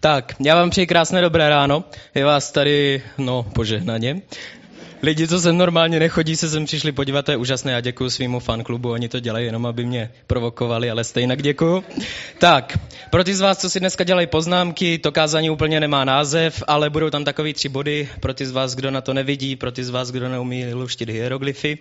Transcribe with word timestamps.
Tak, 0.00 0.34
já 0.40 0.54
vám 0.54 0.70
přeji 0.70 0.86
krásné 0.86 1.20
dobré 1.20 1.48
ráno. 1.48 1.84
Je 2.14 2.24
vás 2.24 2.52
tady, 2.52 3.02
no, 3.18 3.42
požehnaně. 3.42 4.22
Lidi, 5.02 5.28
co 5.28 5.40
sem 5.40 5.58
normálně 5.58 6.00
nechodí, 6.00 6.36
se 6.36 6.48
sem 6.48 6.64
přišli 6.64 6.92
podívat, 6.92 7.24
to 7.24 7.30
je 7.30 7.36
úžasné. 7.36 7.72
Já 7.72 7.80
děkuji 7.80 8.10
svýmu 8.10 8.40
fanklubu, 8.40 8.90
oni 8.90 9.08
to 9.08 9.20
dělají 9.20 9.46
jenom, 9.46 9.66
aby 9.66 9.84
mě 9.84 10.10
provokovali, 10.26 10.90
ale 10.90 11.04
stejně 11.04 11.36
děkuji. 11.36 11.84
Tak, 12.38 12.78
pro 13.10 13.24
ty 13.24 13.34
z 13.34 13.40
vás, 13.40 13.58
co 13.58 13.70
si 13.70 13.80
dneska 13.80 14.04
dělají 14.04 14.26
poznámky, 14.26 14.98
to 14.98 15.12
kázání 15.12 15.50
úplně 15.50 15.80
nemá 15.80 16.04
název, 16.04 16.62
ale 16.66 16.90
budou 16.90 17.10
tam 17.10 17.24
takový 17.24 17.54
tři 17.54 17.68
body 17.68 18.08
pro 18.20 18.34
ty 18.34 18.46
z 18.46 18.50
vás, 18.50 18.74
kdo 18.74 18.90
na 18.90 19.00
to 19.00 19.14
nevidí, 19.14 19.56
pro 19.56 19.72
ty 19.72 19.84
z 19.84 19.90
vás, 19.90 20.10
kdo 20.10 20.28
neumí 20.28 20.74
luštit 20.74 21.08
hieroglyfy. 21.08 21.78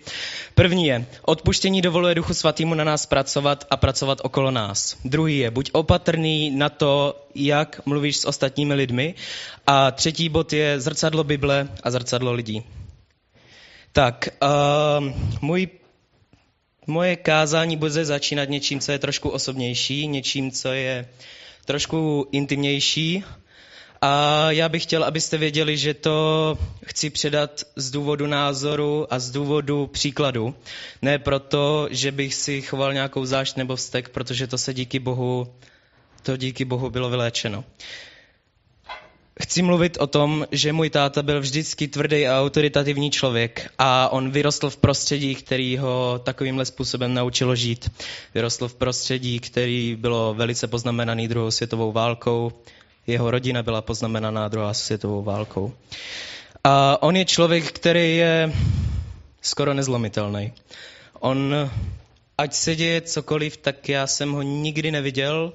První 0.55 0.88
je, 0.88 1.05
odpuštění 1.22 1.81
dovoluje 1.81 2.16
Duchu 2.16 2.34
Svatýmu 2.34 2.73
na 2.73 2.84
nás 2.84 3.05
pracovat 3.05 3.66
a 3.70 3.77
pracovat 3.77 4.22
okolo 4.23 4.52
nás. 4.52 4.98
Druhý 5.05 5.38
je, 5.38 5.52
buď 5.52 5.70
opatrný 5.73 6.52
na 6.52 6.70
to, 6.70 7.16
jak 7.36 7.81
mluvíš 7.86 8.18
s 8.18 8.26
ostatními 8.26 8.73
lidmi. 8.73 9.16
A 9.68 9.91
třetí 9.91 10.30
bod 10.30 10.54
je 10.54 10.80
zrcadlo 10.80 11.23
Bible 11.23 11.68
a 11.84 11.91
zrcadlo 11.91 12.34
lidí. 12.34 12.63
Tak, 13.91 14.30
uh, 14.41 15.14
můj, 15.41 15.68
moje 16.88 17.16
kázání 17.16 17.78
bude 17.78 18.05
začínat 18.05 18.50
něčím, 18.50 18.80
co 18.80 18.91
je 18.91 19.00
trošku 19.00 19.30
osobnější, 19.30 20.08
něčím, 20.08 20.52
co 20.52 20.70
je 20.70 21.08
trošku 21.66 22.28
intimnější. 22.31 23.23
A 24.02 24.52
já 24.52 24.70
bych 24.70 24.84
chtěl, 24.84 25.04
abyste 25.04 25.38
věděli, 25.38 25.78
že 25.78 25.94
to 25.94 26.58
chci 26.86 27.09
předat 27.09 27.64
z 27.76 27.92
důvodu 27.92 28.28
názoru 28.28 29.14
a 29.14 29.20
z 29.20 29.31
důvodu 29.31 29.88
příkladu. 29.88 30.56
Ne 31.02 31.20
proto, 31.20 31.88
že 31.92 32.12
bych 32.12 32.34
si 32.36 32.62
choval 32.62 32.94
nějakou 32.94 33.26
zášť 33.26 33.56
nebo 33.58 33.76
vztek, 33.76 34.09
protože 34.09 34.48
to 34.48 34.58
se 34.58 34.73
díky 34.73 35.00
Bohu, 35.00 35.54
to 36.23 36.38
díky 36.38 36.66
Bohu 36.66 36.90
bylo 36.90 37.09
vyléčeno. 37.09 37.64
Chci 39.41 39.61
mluvit 39.61 39.97
o 39.99 40.07
tom, 40.07 40.47
že 40.52 40.73
můj 40.73 40.89
táta 40.89 41.23
byl 41.23 41.39
vždycky 41.39 41.88
tvrdý 41.88 42.27
a 42.27 42.41
autoritativní 42.41 43.11
člověk 43.11 43.71
a 43.77 44.09
on 44.09 44.31
vyrostl 44.31 44.69
v 44.69 44.77
prostředí, 44.77 45.35
který 45.35 45.77
ho 45.77 46.21
takovýmhle 46.23 46.66
způsobem 46.66 47.13
naučilo 47.13 47.55
žít. 47.55 47.91
Vyrostl 48.33 48.67
v 48.67 48.75
prostředí, 48.75 49.39
který 49.39 49.95
bylo 49.95 50.33
velice 50.33 50.67
poznamenaný 50.67 51.27
druhou 51.27 51.52
světovou 51.52 51.91
válkou. 51.91 52.52
Jeho 53.08 53.31
rodina 53.31 53.63
byla 53.63 53.81
poznamenaná 53.81 54.47
druhou 54.47 54.73
světovou 54.73 55.23
válkou. 55.23 55.73
A 56.63 57.03
on 57.03 57.15
je 57.15 57.25
člověk, 57.25 57.71
který 57.71 58.17
je 58.17 58.53
skoro 59.41 59.73
nezlomitelný. 59.73 60.53
On, 61.19 61.55
ať 62.38 62.53
se 62.53 62.75
děje 62.75 63.02
cokoliv, 63.02 63.58
tak 63.58 63.89
já 63.89 64.08
jsem 64.08 64.31
ho 64.31 64.41
nikdy 64.41 64.91
neviděl, 64.91 65.53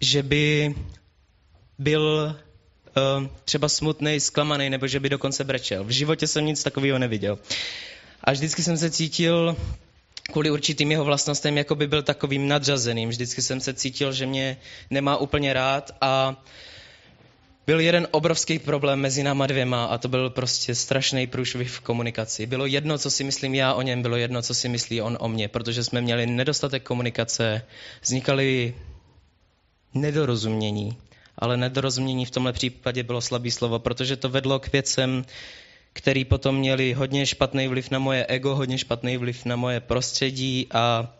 že 0.00 0.22
by 0.22 0.74
byl 1.78 2.36
uh, 3.20 3.26
třeba 3.44 3.68
smutný, 3.68 4.20
zklamaný, 4.20 4.70
nebo 4.70 4.86
že 4.86 5.00
by 5.00 5.08
dokonce 5.08 5.44
brečel. 5.44 5.84
V 5.84 5.90
životě 5.90 6.26
jsem 6.26 6.46
nic 6.46 6.62
takového 6.62 6.98
neviděl. 6.98 7.38
A 8.24 8.32
vždycky 8.32 8.62
jsem 8.62 8.76
se 8.76 8.90
cítil 8.90 9.56
kvůli 10.32 10.50
určitým 10.50 10.90
jeho 10.90 11.04
vlastnostem, 11.04 11.58
jako 11.58 11.74
by 11.74 11.86
byl 11.86 12.02
takovým 12.02 12.48
nadřazeným. 12.48 13.08
Vždycky 13.08 13.42
jsem 13.42 13.60
se 13.60 13.74
cítil, 13.74 14.12
že 14.12 14.26
mě 14.26 14.56
nemá 14.90 15.16
úplně 15.16 15.52
rád 15.52 15.90
a 16.00 16.42
byl 17.66 17.80
jeden 17.80 18.08
obrovský 18.10 18.58
problém 18.58 19.00
mezi 19.00 19.22
náma 19.22 19.46
dvěma 19.46 19.84
a 19.84 19.98
to 19.98 20.08
byl 20.08 20.30
prostě 20.30 20.74
strašný 20.74 21.26
průšvih 21.26 21.70
v 21.70 21.80
komunikaci. 21.80 22.46
Bylo 22.46 22.66
jedno, 22.66 22.98
co 22.98 23.10
si 23.10 23.24
myslím 23.24 23.54
já 23.54 23.74
o 23.74 23.82
něm, 23.82 24.02
bylo 24.02 24.16
jedno, 24.16 24.42
co 24.42 24.54
si 24.54 24.68
myslí 24.68 25.02
on 25.02 25.18
o 25.20 25.28
mně, 25.28 25.48
protože 25.48 25.84
jsme 25.84 26.00
měli 26.00 26.26
nedostatek 26.26 26.82
komunikace, 26.82 27.62
vznikaly 28.02 28.74
nedorozumění 29.94 30.96
ale 31.38 31.56
nedorozumění 31.56 32.24
v 32.24 32.30
tomhle 32.30 32.52
případě 32.52 33.02
bylo 33.02 33.20
slabý 33.20 33.50
slovo, 33.50 33.78
protože 33.78 34.16
to 34.16 34.28
vedlo 34.28 34.58
k 34.58 34.72
věcem, 34.72 35.24
který 35.92 36.24
potom 36.24 36.56
měli 36.56 36.92
hodně 36.92 37.26
špatný 37.26 37.68
vliv 37.68 37.90
na 37.90 37.98
moje 37.98 38.26
ego, 38.26 38.54
hodně 38.54 38.78
špatný 38.78 39.16
vliv 39.16 39.44
na 39.44 39.56
moje 39.56 39.80
prostředí 39.80 40.66
a 40.72 41.14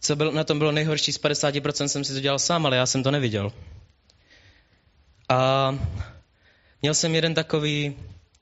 co 0.00 0.16
bylo, 0.16 0.32
na 0.32 0.44
tom 0.44 0.58
bylo 0.58 0.72
nejhorší, 0.72 1.12
z 1.12 1.20
50% 1.20 1.84
jsem 1.84 2.04
si 2.04 2.14
to 2.14 2.20
dělal 2.20 2.38
sám, 2.38 2.66
ale 2.66 2.76
já 2.76 2.86
jsem 2.86 3.02
to 3.02 3.10
neviděl. 3.10 3.52
A 5.28 5.78
měl 6.82 6.94
jsem 6.94 7.14
jeden 7.14 7.34
takový 7.34 7.96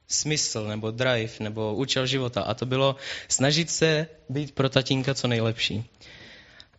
smysl, 0.08 0.66
nebo 0.68 0.90
drive, 0.90 1.32
nebo 1.40 1.74
účel 1.74 2.06
života 2.06 2.42
a 2.42 2.54
to 2.54 2.66
bylo 2.66 2.96
snažit 3.28 3.70
se 3.70 4.06
být 4.28 4.54
pro 4.54 4.68
tatínka 4.68 5.14
co 5.14 5.28
nejlepší. 5.28 5.84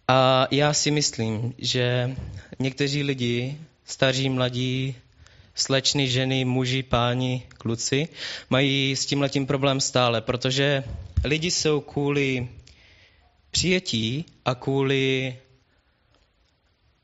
A 0.08 0.48
já 0.52 0.74
si 0.74 0.92
myslím, 0.92 1.54
že 1.58 2.16
někteří 2.60 3.04
lidi, 3.04 3.58
staří, 3.86 4.30
mladí, 4.30 4.96
slečny, 5.56 6.08
ženy, 6.08 6.46
muži, 6.46 6.84
páni, 6.84 7.44
kluci, 7.58 8.08
mají 8.50 8.96
s 8.96 9.06
tím 9.06 9.22
letím 9.22 9.46
problém 9.46 9.82
stále, 9.82 10.22
protože 10.22 10.84
lidi 11.24 11.52
jsou 11.52 11.82
kvůli 11.82 12.48
přijetí 13.52 14.26
a 14.46 14.56
kvůli 14.56 15.36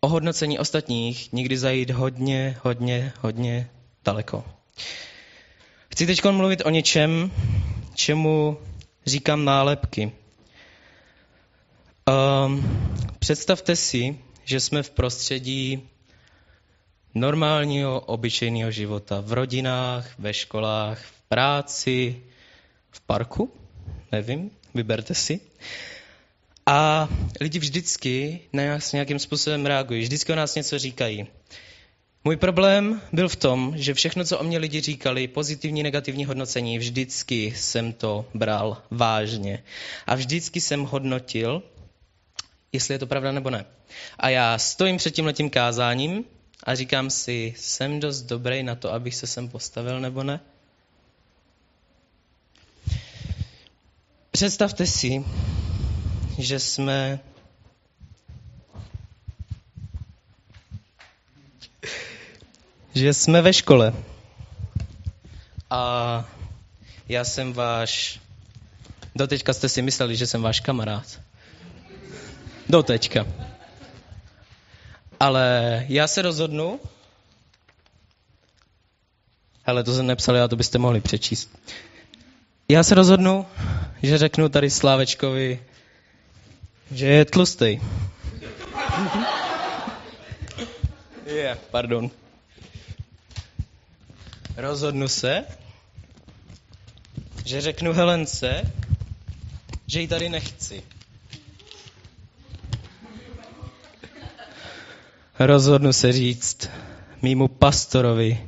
ohodnocení 0.01 0.59
ostatních 0.59 1.33
někdy 1.33 1.57
zajít 1.57 1.89
hodně, 1.89 2.57
hodně, 2.61 3.13
hodně 3.19 3.69
daleko. 4.05 4.43
Chci 5.91 6.05
teď 6.05 6.23
mluvit 6.25 6.61
o 6.65 6.69
něčem, 6.69 7.31
čemu 7.95 8.57
říkám 9.05 9.45
nálepky. 9.45 10.11
Um, 12.45 12.69
představte 13.19 13.75
si, 13.75 14.19
že 14.45 14.59
jsme 14.59 14.83
v 14.83 14.89
prostředí 14.89 15.89
normálního, 17.13 17.99
obyčejného 17.99 18.71
života. 18.71 19.21
V 19.21 19.33
rodinách, 19.33 20.19
ve 20.19 20.33
školách, 20.33 20.99
v 20.99 21.21
práci, 21.29 22.21
v 22.91 23.01
parku, 23.01 23.53
nevím, 24.11 24.51
vyberte 24.73 25.15
si. 25.15 25.39
A 26.65 27.09
lidi 27.41 27.59
vždycky 27.59 28.39
na 28.53 28.65
nás 28.65 28.93
nějakým 28.93 29.19
způsobem 29.19 29.65
reagují, 29.65 30.01
vždycky 30.01 30.33
o 30.33 30.35
nás 30.35 30.55
něco 30.55 30.79
říkají. 30.79 31.27
Můj 32.23 32.37
problém 32.37 33.01
byl 33.13 33.29
v 33.29 33.35
tom, 33.35 33.73
že 33.75 33.93
všechno, 33.93 34.23
co 34.23 34.39
o 34.39 34.43
mě 34.43 34.57
lidi 34.57 34.81
říkali, 34.81 35.27
pozitivní, 35.27 35.83
negativní 35.83 36.25
hodnocení, 36.25 36.77
vždycky 36.77 37.53
jsem 37.55 37.93
to 37.93 38.25
bral 38.33 38.77
vážně. 38.91 39.63
A 40.07 40.15
vždycky 40.15 40.61
jsem 40.61 40.83
hodnotil, 40.83 41.63
jestli 42.71 42.93
je 42.93 42.99
to 42.99 43.07
pravda 43.07 43.31
nebo 43.31 43.49
ne. 43.49 43.65
A 44.19 44.29
já 44.29 44.57
stojím 44.57 44.97
před 44.97 45.11
tím 45.11 45.25
letím 45.25 45.49
kázáním 45.49 46.25
a 46.63 46.75
říkám 46.75 47.09
si, 47.09 47.53
jsem 47.57 47.99
dost 47.99 48.21
dobrý 48.21 48.63
na 48.63 48.75
to, 48.75 48.93
abych 48.93 49.15
se 49.15 49.27
sem 49.27 49.49
postavil 49.49 49.99
nebo 49.99 50.23
ne? 50.23 50.39
Představte 54.31 54.85
si, 54.85 55.25
že 56.37 56.59
jsme 56.59 57.19
že 62.93 63.13
jsme 63.13 63.41
ve 63.41 63.53
škole 63.53 63.93
a 65.69 66.25
já 67.09 67.23
jsem 67.23 67.53
váš, 67.53 68.19
doteďka 69.15 69.53
jste 69.53 69.69
si 69.69 69.81
mysleli, 69.81 70.15
že 70.15 70.27
jsem 70.27 70.41
váš 70.41 70.59
kamarád. 70.59 71.21
Do 72.69 72.83
teďka. 72.83 73.25
Ale 75.21 75.85
já 75.89 76.07
se 76.07 76.21
rozhodnu, 76.21 76.79
hele, 79.63 79.83
to 79.83 79.93
jsem 79.95 80.07
nepsal, 80.07 80.35
já 80.35 80.47
to 80.47 80.55
byste 80.55 80.77
mohli 80.77 81.01
přečíst. 81.01 81.57
Já 82.69 82.83
se 82.83 82.95
rozhodnu, 82.95 83.45
že 84.03 84.17
řeknu 84.17 84.49
tady 84.49 84.69
Slávečkovi, 84.69 85.63
že 86.91 87.05
je 87.07 87.25
tlustý. 87.25 87.65
Je, 91.25 91.35
yeah, 91.35 91.57
pardon. 91.71 92.11
Rozhodnu 94.57 95.07
se, 95.07 95.45
že 97.45 97.61
řeknu 97.61 97.93
Helence, 97.93 98.73
že 99.87 100.01
ji 100.01 100.07
tady 100.07 100.29
nechci. 100.29 100.83
Rozhodnu 105.47 105.93
se 105.93 106.11
říct 106.11 106.69
mýmu 107.21 107.47
pastorovi, 107.47 108.47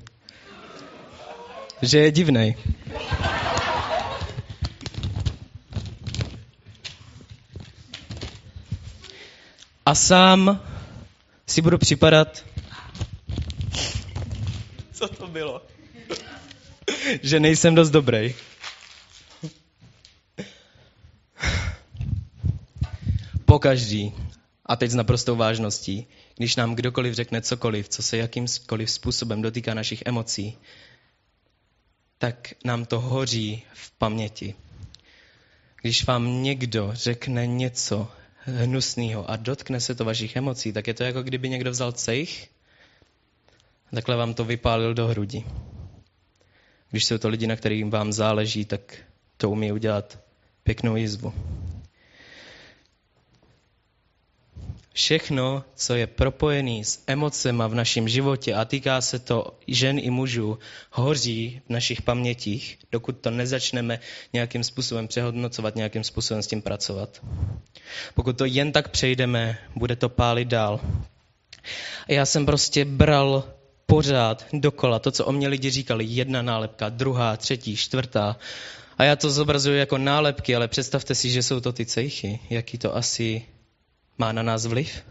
že 1.82 1.98
je 2.00 2.12
divnej. 2.12 2.56
A 9.86 9.96
sám 9.96 10.60
si 11.48 11.62
budu 11.62 11.78
připadat, 11.78 12.46
co 14.94 15.08
to 15.08 15.28
bylo, 15.28 15.62
že 17.24 17.40
nejsem 17.40 17.76
dost 17.76 17.90
dobrý. 17.90 18.36
Po 23.46 23.60
každý, 23.60 24.14
a 24.66 24.76
teď 24.76 24.92
s 24.92 24.96
naprostou 24.96 25.36
vážností, 25.36 26.08
když 26.38 26.56
nám 26.56 26.76
kdokoliv 26.76 27.14
řekne 27.14 27.42
cokoliv, 27.42 27.90
co 27.90 28.04
se 28.04 28.18
jakýmkoliv 28.18 28.92
způsobem 28.92 29.42
dotýká 29.42 29.74
našich 29.74 30.04
emocí, 30.06 30.58
tak 32.18 32.54
nám 32.66 32.86
to 32.86 33.00
hoří 33.00 33.64
v 33.74 33.92
paměti. 33.92 34.56
Když 35.82 36.06
vám 36.06 36.44
někdo 36.44 36.90
řekne 36.94 37.48
něco 37.48 38.12
hnusného 38.38 39.30
a 39.32 39.36
dotkne 39.36 39.80
se 39.80 39.96
to 39.96 40.06
vašich 40.06 40.36
emocí, 40.36 40.74
tak 40.74 40.88
je 40.88 40.94
to 40.94 41.04
jako 41.04 41.24
kdyby 41.24 41.50
někdo 41.50 41.72
vzal 41.72 41.92
cejch 41.92 42.54
takhle 43.96 44.16
vám 44.16 44.34
to 44.34 44.46
vypálil 44.46 44.94
do 44.94 45.08
hrudi. 45.08 45.46
Když 46.92 47.06
jsou 47.06 47.18
to 47.18 47.30
lidi, 47.30 47.48
na 47.48 47.56
kterým 47.56 47.90
vám 47.90 48.14
záleží, 48.14 48.66
tak 48.66 48.96
to 49.38 49.50
umí 49.50 49.72
udělat 49.72 50.20
pěknou 50.64 50.96
jizvu. 50.96 51.34
Všechno, 54.94 55.64
co 55.76 55.96
je 55.96 56.08
propojené 56.08 56.84
s 56.86 57.04
emocema 57.08 57.68
v 57.68 57.76
našem 57.76 58.10
životě 58.10 58.54
a 58.54 58.66
týká 58.66 59.02
se 59.02 59.20
to 59.20 59.58
žen 59.68 60.00
i 60.00 60.10
mužů, 60.10 60.60
hoří 60.92 61.62
v 61.66 61.70
našich 61.70 62.02
pamětích, 62.02 62.78
dokud 62.92 63.18
to 63.18 63.32
nezačneme 63.32 64.00
nějakým 64.34 64.64
způsobem 64.64 65.08
přehodnocovat, 65.08 65.76
nějakým 65.76 66.04
způsobem 66.04 66.44
s 66.44 66.48
tím 66.48 66.62
pracovat. 66.62 67.22
Pokud 68.14 68.38
to 68.38 68.46
jen 68.46 68.72
tak 68.72 68.90
přejdeme, 68.90 69.58
bude 69.76 69.96
to 69.96 70.10
pálit 70.10 70.48
dál. 70.48 70.80
A 72.08 72.12
já 72.14 72.26
jsem 72.26 72.46
prostě 72.46 72.86
bral 72.86 73.44
pořád 73.86 74.46
dokola 74.54 75.00
to, 75.00 75.12
co 75.12 75.26
o 75.26 75.32
mě 75.32 75.48
lidi 75.48 75.70
říkali. 75.70 76.06
Jedna 76.06 76.42
nálepka, 76.42 76.90
druhá, 76.90 77.38
třetí, 77.38 77.76
čtvrtá. 77.76 78.38
A 78.98 79.04
já 79.04 79.16
to 79.16 79.32
zobrazuju 79.32 79.78
jako 79.78 79.98
nálepky, 79.98 80.56
ale 80.56 80.68
představte 80.68 81.16
si, 81.16 81.30
že 81.30 81.44
jsou 81.44 81.60
to 81.60 81.74
ty 81.74 81.86
cejchy. 81.86 82.40
Jaký 82.50 82.78
to 82.78 82.96
asi 82.96 83.46
má 84.18 84.32
na 84.32 84.44
nás 84.44 84.66
vliv? 84.66 85.04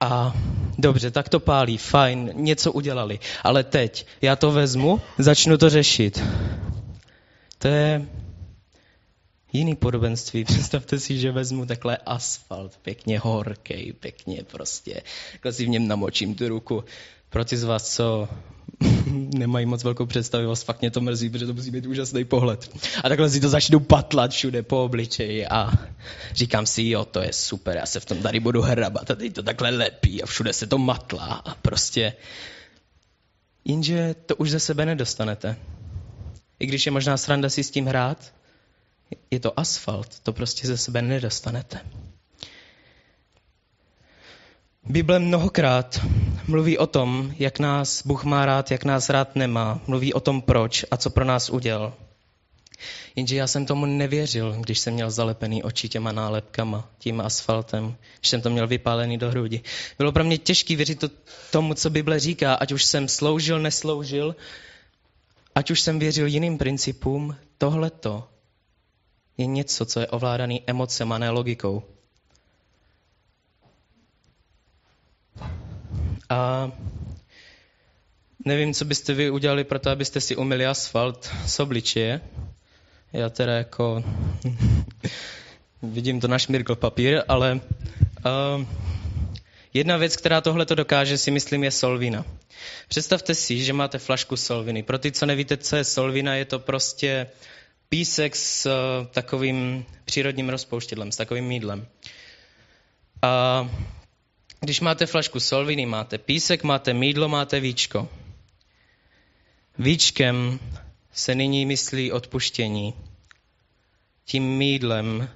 A 0.00 0.34
dobře, 0.78 1.10
tak 1.10 1.28
to 1.28 1.40
pálí, 1.40 1.78
fajn, 1.78 2.32
něco 2.34 2.72
udělali. 2.72 3.18
Ale 3.42 3.64
teď 3.64 4.06
já 4.22 4.36
to 4.36 4.52
vezmu, 4.52 5.00
začnu 5.18 5.58
to 5.58 5.70
řešit. 5.70 6.22
To 7.58 7.68
je 7.68 8.06
jiný 9.52 9.74
podobenství. 9.74 10.44
Představte 10.44 10.98
si, 10.98 11.18
že 11.18 11.32
vezmu 11.32 11.66
takhle 11.66 11.96
asfalt, 11.96 12.76
pěkně 12.82 13.18
horký, 13.18 13.92
pěkně 13.92 14.42
prostě. 14.42 15.02
Takhle 15.32 15.52
si 15.52 15.64
v 15.64 15.68
něm 15.68 15.88
namočím 15.88 16.34
tu 16.34 16.48
ruku. 16.48 16.84
Pro 17.28 17.44
ty 17.44 17.56
z 17.56 17.64
vás, 17.64 17.94
co 17.94 18.28
nemají 19.34 19.66
moc 19.66 19.84
velkou 19.84 20.06
představivost, 20.06 20.64
fakt 20.64 20.80
mě 20.80 20.90
to 20.90 21.00
mrzí, 21.00 21.30
protože 21.30 21.46
to 21.46 21.54
musí 21.54 21.70
být 21.70 21.86
úžasný 21.86 22.24
pohled. 22.24 22.70
A 23.04 23.08
takhle 23.08 23.30
si 23.30 23.40
to 23.40 23.48
začnu 23.48 23.80
patlat 23.80 24.30
všude 24.30 24.62
po 24.62 24.84
obličeji 24.84 25.46
a 25.46 25.72
říkám 26.34 26.66
si, 26.66 26.88
jo, 26.88 27.04
to 27.04 27.20
je 27.20 27.32
super, 27.32 27.76
já 27.76 27.86
se 27.86 28.00
v 28.00 28.04
tom 28.04 28.18
tady 28.18 28.40
budu 28.40 28.62
hrabat 28.62 29.10
a 29.10 29.14
teď 29.14 29.32
to 29.32 29.42
takhle 29.42 29.70
lepí 29.70 30.22
a 30.22 30.26
všude 30.26 30.52
se 30.52 30.66
to 30.66 30.78
matlá 30.78 31.42
a 31.44 31.54
prostě... 31.54 32.12
Jenže 33.64 34.14
to 34.26 34.36
už 34.36 34.50
ze 34.50 34.60
sebe 34.60 34.86
nedostanete. 34.86 35.56
I 36.58 36.66
když 36.66 36.86
je 36.86 36.92
možná 36.92 37.16
sranda 37.16 37.48
si 37.48 37.64
s 37.64 37.70
tím 37.70 37.86
hrát, 37.86 38.34
je 39.30 39.40
to 39.40 39.60
asfalt, 39.60 40.20
to 40.20 40.32
prostě 40.32 40.66
ze 40.66 40.76
sebe 40.76 41.02
nedostanete. 41.02 41.80
Bible 44.84 45.18
mnohokrát 45.18 46.00
mluví 46.48 46.78
o 46.78 46.86
tom, 46.86 47.34
jak 47.38 47.58
nás 47.58 48.06
Bůh 48.06 48.24
má 48.24 48.46
rád, 48.46 48.70
jak 48.70 48.84
nás 48.84 49.08
rád 49.08 49.36
nemá. 49.36 49.80
Mluví 49.86 50.14
o 50.14 50.20
tom, 50.20 50.42
proč 50.42 50.84
a 50.90 50.96
co 50.96 51.10
pro 51.10 51.24
nás 51.24 51.50
udělal. 51.50 51.92
Jenže 53.16 53.36
já 53.36 53.46
jsem 53.46 53.66
tomu 53.66 53.86
nevěřil, 53.86 54.56
když 54.60 54.78
jsem 54.78 54.94
měl 54.94 55.10
zalepený 55.10 55.62
oči 55.62 55.88
těma 55.88 56.12
nálepkama, 56.12 56.90
tím 56.98 57.20
asfaltem, 57.20 57.96
když 58.20 58.28
jsem 58.28 58.40
to 58.40 58.50
měl 58.50 58.66
vypálený 58.66 59.18
do 59.18 59.30
hrudi. 59.30 59.60
Bylo 59.98 60.12
pro 60.12 60.24
mě 60.24 60.38
těžké 60.38 60.76
věřit 60.76 61.00
to, 61.00 61.08
tomu, 61.50 61.74
co 61.74 61.90
Bible 61.90 62.20
říká, 62.20 62.54
ať 62.54 62.72
už 62.72 62.84
jsem 62.84 63.08
sloužil, 63.08 63.58
nesloužil, 63.58 64.36
ať 65.54 65.70
už 65.70 65.80
jsem 65.80 65.98
věřil 65.98 66.26
jiným 66.26 66.58
principům, 66.58 67.36
tohleto 67.58 68.28
je 69.38 69.46
něco, 69.46 69.84
co 69.84 70.00
je 70.00 70.06
ovládaný 70.06 70.62
emocem 70.66 71.12
a 71.12 71.18
ne 71.18 71.30
logikou. 71.30 71.82
A 76.28 76.72
nevím, 78.44 78.74
co 78.74 78.84
byste 78.84 79.14
vy 79.14 79.30
udělali 79.30 79.64
pro 79.64 79.78
to, 79.78 79.90
abyste 79.90 80.20
si 80.20 80.36
umyli 80.36 80.66
asfalt 80.66 81.30
z 81.46 81.60
obličeje. 81.60 82.20
Já 83.12 83.30
teda 83.30 83.52
jako 83.52 84.04
vidím 85.82 86.20
to 86.20 86.28
na 86.28 86.38
šmirkl 86.38 86.74
papír, 86.74 87.22
ale 87.28 87.60
uh, 87.60 88.64
jedna 89.74 89.96
věc, 89.96 90.16
která 90.16 90.40
tohle 90.40 90.66
to 90.66 90.74
dokáže, 90.74 91.18
si 91.18 91.30
myslím, 91.30 91.64
je 91.64 91.70
solvina. 91.70 92.24
Představte 92.88 93.34
si, 93.34 93.64
že 93.64 93.72
máte 93.72 93.98
flašku 93.98 94.36
solviny. 94.36 94.82
Pro 94.82 94.98
ty, 94.98 95.12
co 95.12 95.26
nevíte, 95.26 95.56
co 95.56 95.76
je 95.76 95.84
solvina, 95.84 96.34
je 96.34 96.44
to 96.44 96.58
prostě 96.58 97.26
písek 97.88 98.36
s 98.36 98.66
uh, 98.66 99.06
takovým 99.06 99.84
přírodním 100.04 100.48
rozpouštědlem, 100.48 101.12
s 101.12 101.16
takovým 101.16 101.44
mídlem. 101.44 101.86
A 103.22 103.70
když 104.60 104.80
máte 104.80 105.06
flašku 105.06 105.40
solviny, 105.40 105.86
máte 105.86 106.18
písek, 106.18 106.62
máte 106.62 106.94
mídlo, 106.94 107.28
máte 107.28 107.60
víčko. 107.60 108.08
Víčkem 109.78 110.60
se 111.12 111.34
nyní 111.34 111.66
myslí 111.66 112.12
odpuštění. 112.12 112.94
Tím 114.24 114.44
mídlem 114.44 115.28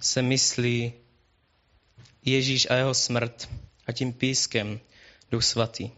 se 0.00 0.22
myslí 0.22 0.92
Ježíš 2.24 2.66
a 2.70 2.74
jeho 2.74 2.94
smrt 2.94 3.48
a 3.86 3.92
tím 3.92 4.12
pískem 4.12 4.80
Duch 5.30 5.44
Svatý. 5.44 5.90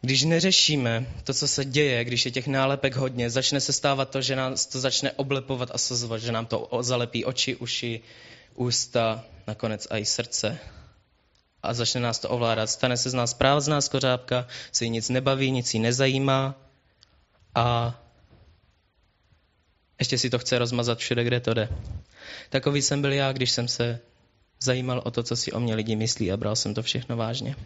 Když 0.00 0.22
neřešíme 0.22 1.06
to, 1.24 1.34
co 1.34 1.48
se 1.48 1.64
děje, 1.64 2.04
když 2.04 2.24
je 2.24 2.30
těch 2.30 2.46
nálepek 2.46 2.96
hodně, 2.96 3.30
začne 3.30 3.60
se 3.60 3.72
stávat 3.72 4.10
to, 4.10 4.22
že 4.22 4.36
nás 4.36 4.66
to 4.66 4.80
začne 4.80 5.12
oblepovat 5.12 5.70
a 5.72 5.78
sozvat, 5.78 6.20
že 6.20 6.32
nám 6.32 6.46
to 6.46 6.68
zalepí 6.80 7.24
oči, 7.24 7.56
uši, 7.56 8.00
ústa, 8.54 9.24
nakonec 9.46 9.86
i 9.90 10.04
srdce. 10.04 10.58
A 11.62 11.74
začne 11.74 12.00
nás 12.00 12.18
to 12.18 12.28
ovládat. 12.28 12.66
Stane 12.66 12.96
se 12.96 13.10
z 13.10 13.14
nás 13.14 13.34
prázdná 13.34 13.80
skořápka, 13.80 14.46
se 14.72 14.84
jí 14.84 14.90
nic 14.90 15.08
nebaví, 15.08 15.50
nic 15.50 15.74
jí 15.74 15.80
nezajímá 15.80 16.54
a 17.54 17.98
ještě 19.98 20.18
si 20.18 20.30
to 20.30 20.38
chce 20.38 20.58
rozmazat 20.58 20.98
všude, 20.98 21.24
kde 21.24 21.40
to 21.40 21.54
jde. 21.54 21.68
Takový 22.50 22.82
jsem 22.82 23.02
byl 23.02 23.12
já, 23.12 23.32
když 23.32 23.50
jsem 23.50 23.68
se 23.68 24.00
zajímal 24.60 25.02
o 25.04 25.10
to, 25.10 25.22
co 25.22 25.36
si 25.36 25.52
o 25.52 25.60
mě 25.60 25.74
lidi 25.74 25.96
myslí 25.96 26.32
a 26.32 26.36
bral 26.36 26.56
jsem 26.56 26.74
to 26.74 26.82
všechno 26.82 27.16
vážně. 27.16 27.56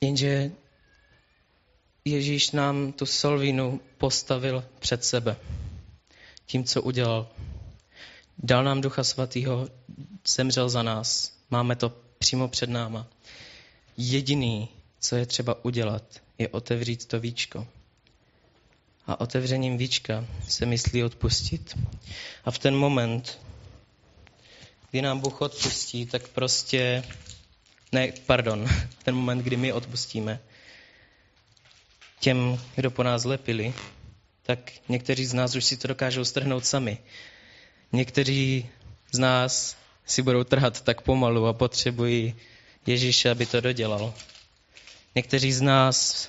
Jenže 0.00 0.50
Ježíš 2.04 2.50
nám 2.50 2.92
tu 2.92 3.06
solvinu 3.06 3.80
postavil 3.98 4.64
před 4.78 5.04
sebe. 5.04 5.36
Tím, 6.46 6.64
co 6.64 6.82
udělal. 6.82 7.28
Dal 8.42 8.64
nám 8.64 8.80
Ducha 8.80 9.04
Svatého, 9.04 9.68
zemřel 10.26 10.68
za 10.68 10.82
nás. 10.82 11.32
Máme 11.50 11.76
to 11.76 11.92
přímo 12.18 12.48
před 12.48 12.70
náma. 12.70 13.06
Jediný, 13.96 14.68
co 15.00 15.16
je 15.16 15.26
třeba 15.26 15.64
udělat, 15.64 16.02
je 16.38 16.48
otevřít 16.48 17.06
to 17.06 17.20
víčko. 17.20 17.66
A 19.06 19.20
otevřením 19.20 19.78
víčka 19.78 20.26
se 20.48 20.66
myslí 20.66 21.04
odpustit. 21.04 21.78
A 22.44 22.50
v 22.50 22.58
ten 22.58 22.76
moment, 22.76 23.38
kdy 24.90 25.02
nám 25.02 25.20
Bůh 25.20 25.40
odpustí, 25.40 26.06
tak 26.06 26.28
prostě 26.28 27.04
ne, 27.92 28.12
pardon, 28.26 28.68
ten 29.02 29.14
moment, 29.14 29.38
kdy 29.38 29.56
my 29.56 29.72
odpustíme 29.72 30.40
těm, 32.20 32.60
kdo 32.74 32.90
po 32.90 33.02
nás 33.02 33.24
lepili, 33.24 33.74
tak 34.42 34.72
někteří 34.88 35.26
z 35.26 35.34
nás 35.34 35.54
už 35.54 35.64
si 35.64 35.76
to 35.76 35.88
dokážou 35.88 36.24
strhnout 36.24 36.66
sami. 36.66 36.98
Někteří 37.92 38.68
z 39.12 39.18
nás 39.18 39.76
si 40.06 40.22
budou 40.22 40.44
trhat 40.44 40.80
tak 40.80 41.00
pomalu 41.00 41.46
a 41.46 41.52
potřebují 41.52 42.34
Ježíše, 42.86 43.30
aby 43.30 43.46
to 43.46 43.60
dodělal. 43.60 44.14
Někteří 45.14 45.52
z 45.52 45.60
nás 45.60 46.28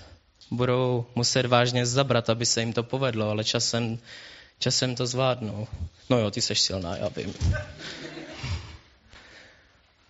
budou 0.52 1.06
muset 1.16 1.46
vážně 1.46 1.86
zabrat, 1.86 2.30
aby 2.30 2.46
se 2.46 2.60
jim 2.60 2.74
to 2.74 2.84
povedlo, 2.84 3.30
ale 3.30 3.44
časem, 3.44 4.00
časem 4.60 4.96
to 4.96 5.08
zvládnou. 5.08 5.68
No 6.10 6.20
jo, 6.20 6.32
ty 6.32 6.42
seš 6.42 6.62
silná, 6.62 6.98
já 6.98 7.08
vím. 7.10 7.34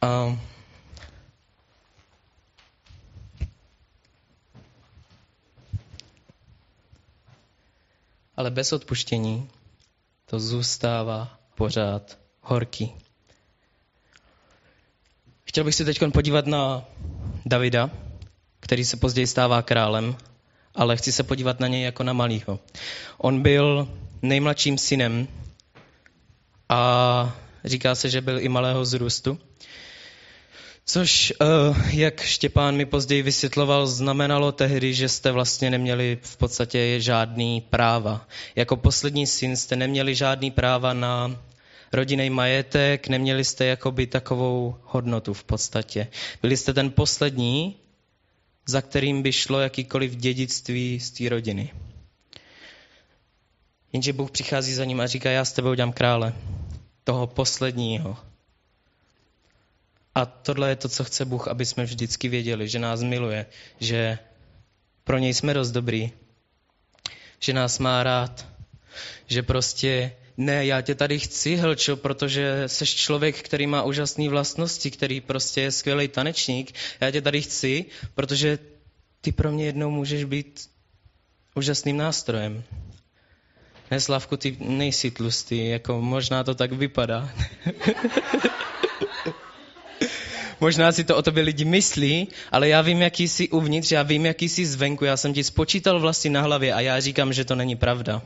A 0.01 0.39
ale 8.38 8.51
bez 8.51 8.74
odpuštění 8.74 9.50
to 10.25 10.39
zůstává 10.39 11.38
pořád 11.60 12.18
horký. 12.42 12.92
Chtěl 15.44 15.63
bych 15.63 15.75
se 15.75 15.86
teď 15.86 16.00
podívat 16.13 16.46
na 16.48 16.86
Davida, 17.46 17.89
který 18.60 18.86
se 18.86 18.98
později 18.98 19.28
stává 19.28 19.62
králem, 19.62 20.16
ale 20.75 20.98
chci 20.98 21.12
se 21.12 21.24
podívat 21.24 21.60
na 21.60 21.68
něj 21.68 21.84
jako 21.84 22.04
na 22.04 22.13
malýho. 22.13 22.60
On 23.18 23.42
byl 23.42 23.88
nejmladším 24.22 24.78
synem 24.78 25.28
a 26.70 27.36
říká 27.66 27.96
se, 27.96 28.10
že 28.10 28.22
byl 28.22 28.39
i 28.39 28.50
malého 28.50 28.86
zrůstu. 28.86 29.39
Což, 30.91 31.34
eh, 31.41 31.46
jak 31.91 32.22
Štěpán 32.22 32.75
mi 32.75 32.86
později 32.86 33.22
vysvětloval, 33.22 33.88
znamenalo 33.88 34.51
tehdy, 34.51 34.93
že 34.93 35.10
jste 35.10 35.31
vlastně 35.31 35.69
neměli 35.69 36.17
v 36.22 36.38
podstatě 36.38 36.96
žádný 37.01 37.62
práva. 37.62 38.27
Jako 38.55 38.77
poslední 38.77 39.27
syn 39.27 39.58
jste 39.58 39.75
neměli 39.75 40.15
žádný 40.15 40.51
práva 40.51 40.93
na 40.93 41.41
rodinný 41.93 42.29
majetek, 42.29 43.08
neměli 43.08 43.46
jste 43.46 43.65
jakoby 43.65 44.08
takovou 44.08 44.75
hodnotu 44.84 45.34
v 45.34 45.43
podstatě. 45.43 46.08
Byli 46.41 46.58
jste 46.58 46.74
ten 46.74 46.91
poslední, 46.91 47.75
za 48.65 48.81
kterým 48.81 49.22
by 49.22 49.31
šlo 49.31 49.60
jakýkoliv 49.60 50.15
dědictví 50.15 51.00
z 51.00 51.12
té 51.12 51.29
rodiny. 51.29 51.74
Jenže 53.93 54.13
Bůh 54.13 54.31
přichází 54.31 54.74
za 54.74 54.86
ním 54.86 55.01
a 55.01 55.08
říká, 55.08 55.29
já 55.29 55.46
s 55.46 55.51
tebe 55.51 55.69
udělám 55.69 55.93
krále. 55.93 56.34
Toho 57.03 57.27
posledního. 57.27 58.17
A 60.19 60.25
tohle 60.25 60.69
je 60.69 60.75
to, 60.75 60.89
co 60.89 61.03
chce 61.03 61.25
Bůh, 61.25 61.47
aby 61.47 61.65
jsme 61.65 61.85
vždycky 61.85 62.29
věděli, 62.29 62.67
že 62.67 62.79
nás 62.79 63.03
miluje, 63.03 63.45
že 63.79 64.17
pro 65.03 65.17
něj 65.17 65.33
jsme 65.33 65.53
dost 65.53 65.71
dobrý, 65.71 66.11
že 67.39 67.53
nás 67.53 67.79
má 67.79 68.03
rád, 68.03 68.47
že 69.27 69.43
prostě 69.43 70.11
ne, 70.38 70.65
já 70.65 70.81
tě 70.81 70.95
tady 70.95 71.19
chci, 71.19 71.55
Helčo, 71.55 71.97
protože 71.97 72.63
jsi 72.67 72.85
člověk, 72.85 73.41
který 73.41 73.67
má 73.67 73.83
úžasné 73.83 74.29
vlastnosti, 74.29 74.91
který 74.91 75.21
prostě 75.21 75.61
je 75.61 75.71
skvělý 75.71 76.07
tanečník. 76.07 76.75
Já 77.01 77.11
tě 77.11 77.21
tady 77.21 77.41
chci, 77.41 77.85
protože 78.15 78.59
ty 79.21 79.31
pro 79.31 79.51
mě 79.51 79.65
jednou 79.65 79.91
můžeš 79.91 80.23
být 80.23 80.69
úžasným 81.55 81.97
nástrojem. 81.97 82.63
Ne, 83.91 83.99
Slavku, 83.99 84.38
ty 84.38 84.57
nejsi 84.59 85.11
tlustý, 85.11 85.67
jako 85.69 86.01
možná 86.01 86.43
to 86.43 86.55
tak 86.55 86.71
vypadá. 86.71 87.31
možná 90.60 90.92
si 90.92 91.04
to 91.04 91.18
o 91.18 91.22
tobě 91.22 91.44
lidi 91.44 91.66
myslí, 91.66 92.28
ale 92.51 92.70
já 92.70 92.82
vím, 92.82 93.01
jaký 93.01 93.28
jsi 93.28 93.50
uvnitř, 93.50 93.92
já 93.92 94.04
vím, 94.04 94.25
jaký 94.25 94.50
jsi 94.50 94.66
zvenku, 94.66 95.06
já 95.06 95.18
jsem 95.18 95.34
ti 95.34 95.44
spočítal 95.44 96.00
vlastně 96.00 96.30
na 96.30 96.42
hlavě 96.42 96.74
a 96.74 96.80
já 96.80 97.00
říkám, 97.00 97.34
že 97.34 97.46
to 97.46 97.56
není 97.56 97.75
pravda. 97.75 98.22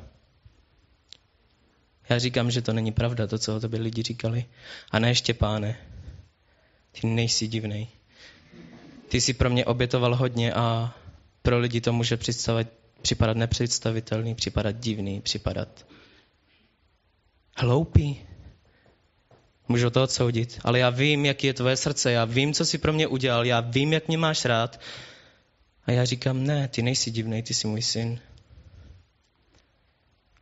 Já 2.10 2.20
říkám, 2.20 2.52
že 2.52 2.62
to 2.62 2.74
není 2.74 2.92
pravda, 2.92 3.28
to, 3.28 3.40
co 3.40 3.56
o 3.56 3.60
tobě 3.60 3.80
lidi 3.80 4.02
říkali. 4.04 4.46
A 4.92 5.00
ne, 5.00 5.16
Štěpáne, 5.16 5.78
ty 6.92 7.08
nejsi 7.08 7.48
divnej. 7.48 7.88
Ty 9.08 9.22
jsi 9.22 9.34
pro 9.34 9.50
mě 9.50 9.66
obětoval 9.66 10.16
hodně 10.16 10.54
a 10.54 10.96
pro 11.42 11.60
lidi 11.60 11.82
to 11.82 11.94
může 11.94 12.18
představit, 12.18 12.68
připadat 13.02 13.38
nepředstavitelný, 13.38 14.36
připadat 14.36 14.76
divný, 14.80 15.22
připadat 15.22 15.86
hloupý. 17.58 18.33
Můžu 19.68 19.90
to 19.90 20.04
odsoudit, 20.04 20.60
ale 20.64 20.80
já 20.80 20.90
vím, 20.90 21.26
jaký 21.26 21.48
je 21.48 21.54
tvoje 21.54 21.78
srdce, 21.78 22.12
já 22.12 22.26
vím, 22.26 22.54
co 22.54 22.66
jsi 22.66 22.78
pro 22.78 22.94
mě 22.94 23.08
udělal, 23.08 23.46
já 23.46 23.60
vím, 23.60 23.94
jak 23.94 24.08
mě 24.08 24.18
máš 24.18 24.46
rád. 24.46 24.80
A 25.86 25.92
já 25.92 26.06
říkám, 26.06 26.44
ne, 26.44 26.68
ty 26.68 26.82
nejsi 26.82 27.12
divný, 27.12 27.44
ty 27.44 27.54
jsi 27.54 27.68
můj 27.68 27.82
syn. 27.82 28.20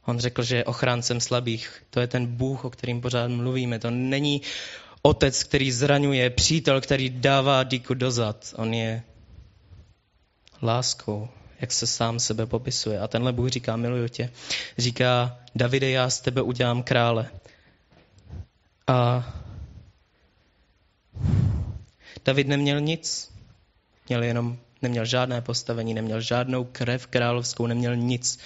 On 0.06 0.20
řekl, 0.20 0.44
že 0.44 0.56
je 0.56 0.66
ochráncem 0.66 1.22
slabých. 1.22 1.84
To 1.90 2.00
je 2.00 2.08
ten 2.08 2.26
Bůh, 2.26 2.66
o 2.66 2.70
kterým 2.70 3.02
pořád 3.02 3.28
mluvíme. 3.28 3.80
To 3.80 3.92
není 3.92 4.42
otec, 5.02 5.44
který 5.44 5.72
zraňuje, 5.72 6.30
přítel, 6.30 6.82
který 6.82 7.10
dává 7.10 7.64
díku 7.64 7.94
dozad. 7.94 8.54
On 8.58 8.74
je 8.74 9.04
láskou, 10.62 11.30
jak 11.62 11.72
se 11.72 11.88
sám 11.88 12.20
sebe 12.20 12.46
popisuje. 12.46 13.00
A 13.00 13.08
tenhle 13.08 13.34
Bůh 13.34 13.50
říká, 13.50 13.76
miluju 13.76 14.08
tě. 14.08 14.30
Říká, 14.78 15.40
Davide, 15.56 15.90
já 15.90 16.10
z 16.10 16.22
tebe 16.22 16.42
udělám 16.42 16.84
krále. 16.84 17.30
A 18.88 19.28
David 22.26 22.48
neměl 22.48 22.80
nic. 22.80 23.32
Měl 24.10 24.24
jenom, 24.24 24.58
neměl 24.82 25.06
žádné 25.06 25.42
postavení, 25.42 25.94
neměl 25.94 26.22
žádnou 26.22 26.64
krev 26.64 27.08
královskou, 27.08 27.68
neměl 27.68 27.96
nic. 27.96 28.40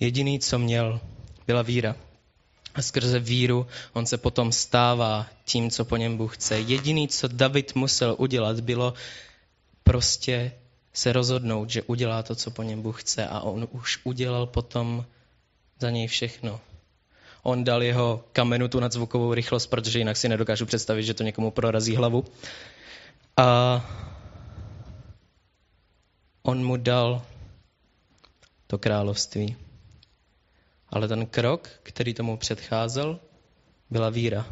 Jediný, 0.00 0.40
co 0.40 0.58
měl, 0.58 1.00
byla 1.46 1.62
víra. 1.62 1.96
A 2.74 2.82
skrze 2.82 3.18
víru 3.18 3.66
on 3.92 4.06
se 4.06 4.18
potom 4.18 4.52
stává 4.52 5.26
tím, 5.44 5.70
co 5.70 5.84
po 5.84 5.96
něm 5.96 6.16
Bůh 6.16 6.36
chce. 6.36 6.60
Jediný, 6.60 7.08
co 7.08 7.28
David 7.28 7.74
musel 7.74 8.16
udělat, 8.18 8.60
bylo 8.60 8.94
prostě 9.84 10.52
se 10.92 11.12
rozhodnout, 11.12 11.70
že 11.70 11.82
udělá 11.82 12.22
to, 12.22 12.34
co 12.34 12.50
po 12.50 12.62
něm 12.62 12.82
Bůh 12.82 13.02
chce. 13.02 13.26
A 13.26 13.40
on 13.40 13.68
už 13.70 14.00
udělal 14.04 14.46
potom 14.46 15.04
za 15.78 15.90
něj 15.90 16.06
všechno. 16.06 16.60
On 17.42 17.64
dal 17.64 17.82
jeho 17.82 18.24
kamenu 18.32 18.68
tu 18.68 18.80
nadzvukovou 18.80 19.34
rychlost, 19.34 19.66
protože 19.66 19.98
jinak 19.98 20.16
si 20.16 20.28
nedokážu 20.28 20.66
představit, 20.66 21.02
že 21.02 21.14
to 21.14 21.22
někomu 21.22 21.50
prorazí 21.50 21.96
hlavu. 21.96 22.24
A 23.36 23.80
on 26.42 26.64
mu 26.64 26.76
dal 26.76 27.22
to 28.66 28.78
království. 28.78 29.56
Ale 30.88 31.08
ten 31.08 31.26
krok, 31.26 31.68
který 31.82 32.14
tomu 32.14 32.36
předcházel, 32.36 33.18
byla 33.90 34.10
víra. 34.10 34.46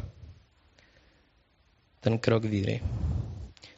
Ten 1.99 2.17
krok 2.17 2.45
víry. 2.45 2.81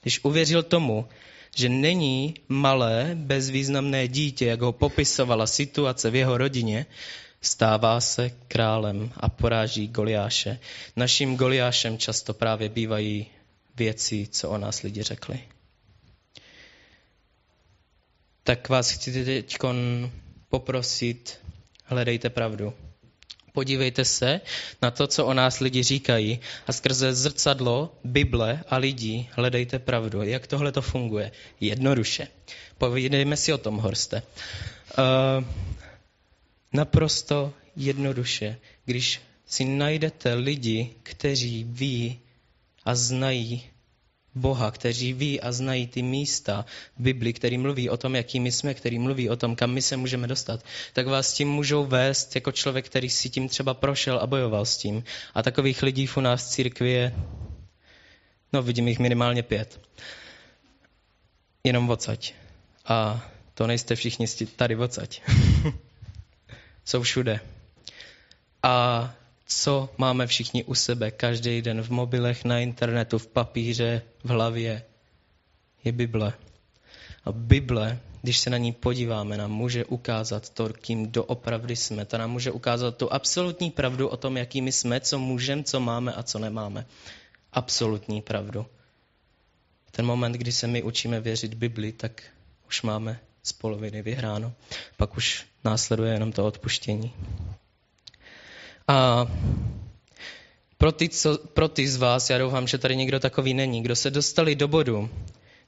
Když 0.02 0.24
uvěřil 0.24 0.64
tomu, 0.64 1.08
že 1.56 1.70
není 1.70 2.34
malé, 2.48 3.12
bezvýznamné 3.16 4.08
dítě, 4.08 4.46
jak 4.46 4.62
ho 4.62 4.72
popisovala 4.72 5.48
situace 5.48 6.10
v 6.10 6.16
jeho 6.16 6.38
rodině, 6.38 6.86
stává 7.42 8.02
se 8.02 8.32
králem 8.48 9.12
a 9.18 9.30
poráží 9.30 9.88
Goliáše. 9.88 10.60
Naším 10.96 11.38
Goliášem 11.38 11.98
často 11.98 12.34
právě 12.34 12.70
bývají 12.70 13.28
věci, 13.76 14.28
co 14.32 14.50
o 14.50 14.58
nás 14.58 14.82
lidi 14.82 15.04
řekli. 15.04 15.40
Tak 18.44 18.70
vás 18.70 18.92
chci 18.92 19.26
teď 19.26 19.58
poprosit, 20.50 21.40
hledejte 21.86 22.30
pravdu. 22.30 22.74
Podívejte 23.54 24.06
se 24.06 24.42
na 24.82 24.92
to, 24.92 25.08
co 25.08 25.26
o 25.26 25.34
nás 25.34 25.60
lidi 25.60 25.84
říkají 25.84 26.40
a 26.68 26.72
skrze 26.72 27.14
zrcadlo, 27.14 27.96
Bible 28.04 28.64
a 28.70 28.78
lidí 28.78 29.30
hledejte 29.32 29.80
pravdu. 29.80 30.22
Jak 30.22 30.48
tohle 30.48 30.72
to 30.72 30.82
funguje? 30.82 31.32
Jednoduše. 31.60 32.28
Povídejme 32.78 33.38
si 33.38 33.54
o 33.54 33.58
tom, 33.58 33.78
Horste. 33.78 34.22
Uh, 34.98 35.46
naprosto 36.74 37.54
jednoduše. 37.76 38.58
Když 38.86 39.22
si 39.46 39.66
najdete 39.66 40.34
lidi, 40.34 40.90
kteří 41.04 41.64
ví 41.64 42.20
a 42.86 42.96
znají 42.96 43.64
Boha, 44.36 44.72
kteří 44.72 45.14
ví 45.14 45.42
a 45.42 45.52
znají 45.52 45.88
ty 45.88 46.02
místa 46.02 46.66
v 46.98 47.02
Bibli, 47.02 47.34
který 47.34 47.58
mluví 47.58 47.90
o 47.90 47.98
tom, 47.98 48.16
jakými 48.16 48.52
jsme, 48.52 48.74
který 48.74 49.00
mluví 49.00 49.30
o 49.30 49.36
tom, 49.36 49.56
kam 49.56 49.72
my 49.72 49.82
se 49.82 49.98
můžeme 49.98 50.28
dostat, 50.28 50.64
tak 50.94 51.08
vás 51.08 51.34
tím 51.34 51.50
můžou 51.50 51.86
vést 51.86 52.36
jako 52.36 52.52
člověk, 52.52 52.86
který 52.86 53.10
si 53.10 53.30
tím 53.30 53.50
třeba 53.50 53.74
prošel 53.74 54.20
a 54.20 54.28
bojoval 54.28 54.66
s 54.66 54.78
tím. 54.78 55.04
A 55.34 55.44
takových 55.44 55.84
lidí 55.84 56.10
u 56.18 56.22
nás 56.22 56.48
v 56.48 56.50
církvi 56.50 56.92
je, 56.92 57.16
no 58.54 58.64
vidím 58.64 58.88
jich 58.88 59.00
minimálně 59.00 59.44
pět. 59.44 59.82
Jenom 61.64 61.90
odsaď. 61.90 62.34
A 62.86 63.30
to 63.54 63.68
nejste 63.68 63.96
všichni 63.96 64.28
tady 64.56 64.76
odsaď. 64.76 65.22
Jsou 66.86 67.02
všude. 67.02 67.40
A 68.64 69.14
co 69.48 69.90
máme 69.98 70.28
všichni 70.28 70.64
u 70.64 70.76
sebe 70.76 71.12
každý 71.12 71.62
den 71.62 71.82
v 71.82 71.90
mobilech, 71.90 72.46
na 72.46 72.60
internetu, 72.60 73.18
v 73.18 73.28
papíře, 73.28 74.02
v 74.24 74.30
hlavě, 74.30 74.84
je 75.84 75.92
Bible. 75.92 76.34
A 77.26 77.32
Bible, 77.32 78.00
když 78.22 78.40
se 78.40 78.50
na 78.50 78.58
ní 78.58 78.72
podíváme, 78.72 79.38
nám 79.38 79.52
může 79.52 79.86
ukázat 79.86 80.50
to, 80.50 80.70
kým 80.70 81.12
doopravdy 81.12 81.76
jsme. 81.76 82.06
To 82.06 82.18
nám 82.18 82.32
může 82.32 82.52
ukázat 82.52 82.98
tu 82.98 83.14
absolutní 83.14 83.72
pravdu 83.72 84.08
o 84.08 84.18
tom, 84.18 84.38
jakými 84.38 84.72
jsme, 84.72 85.00
co 85.00 85.20
můžeme, 85.20 85.64
co 85.64 85.80
máme 85.80 86.14
a 86.14 86.24
co 86.24 86.40
nemáme. 86.40 86.86
Absolutní 87.54 88.22
pravdu. 88.22 88.66
Ten 89.92 90.06
moment, 90.06 90.32
kdy 90.32 90.52
se 90.52 90.68
my 90.68 90.84
učíme 90.84 91.20
věřit 91.20 91.54
Bibli, 91.54 91.92
tak 91.92 92.24
už 92.68 92.82
máme 92.82 93.20
z 93.44 93.54
poloviny 93.54 94.02
vyhráno. 94.02 94.54
Pak 94.98 95.18
už 95.18 95.46
následuje 95.64 96.14
jenom 96.14 96.32
to 96.32 96.46
odpuštění. 96.46 97.14
A 98.88 99.28
pro 100.78 100.92
ty, 100.92 101.10
co, 101.10 101.38
pro 101.38 101.68
ty 101.68 101.88
z 101.88 101.98
vás, 101.98 102.30
já 102.30 102.38
doufám, 102.38 102.68
že 102.68 102.78
tady 102.78 102.96
někdo 102.96 103.20
takový 103.20 103.54
není, 103.54 103.84
kdo 103.84 103.96
se 103.96 104.10
dostali 104.10 104.56
do 104.56 104.68
bodu, 104.68 105.10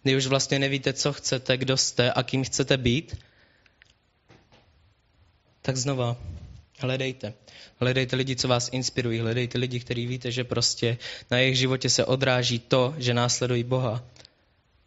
kdy 0.03 0.15
už 0.15 0.27
vlastně 0.27 0.59
nevíte, 0.59 0.93
co 0.93 1.13
chcete, 1.13 1.57
kdo 1.57 1.77
jste 1.77 2.11
a 2.11 2.23
kým 2.23 2.43
chcete 2.43 2.77
být, 2.77 3.17
tak 5.61 5.77
znova 5.77 6.17
hledejte. 6.79 7.33
Hledejte 7.79 8.15
lidi, 8.15 8.35
co 8.35 8.47
vás 8.47 8.69
inspirují, 8.71 9.19
hledejte 9.19 9.57
lidi, 9.57 9.79
kteří 9.79 10.07
víte, 10.07 10.31
že 10.31 10.43
prostě 10.43 10.97
na 11.31 11.37
jejich 11.37 11.57
životě 11.57 11.89
se 11.89 12.05
odráží 12.05 12.59
to, 12.59 12.95
že 12.97 13.13
následují 13.13 13.63
Boha. 13.63 14.03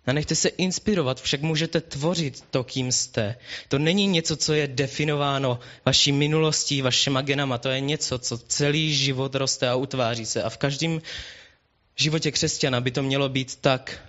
A 0.07 0.13
nechte 0.13 0.35
se 0.35 0.49
inspirovat, 0.49 1.21
však 1.21 1.43
můžete 1.43 1.81
tvořit 1.81 2.45
to, 2.51 2.65
kým 2.65 2.93
jste. 2.93 3.37
To 3.69 3.79
není 3.79 4.07
něco, 4.07 4.37
co 4.37 4.55
je 4.55 4.67
definováno 4.67 5.59
vaší 5.85 6.13
minulostí, 6.13 6.83
vašima 6.83 7.23
genama. 7.23 7.59
To 7.59 7.69
je 7.69 7.81
něco, 7.81 8.19
co 8.19 8.39
celý 8.39 8.95
život 8.95 9.35
roste 9.35 9.69
a 9.69 9.75
utváří 9.75 10.27
se. 10.27 10.43
A 10.43 10.51
v 10.51 10.57
každém 10.57 11.03
životě 11.97 12.33
křesťana 12.33 12.81
by 12.81 12.91
to 12.91 13.03
mělo 13.03 13.29
být 13.29 13.57
tak, 13.57 14.03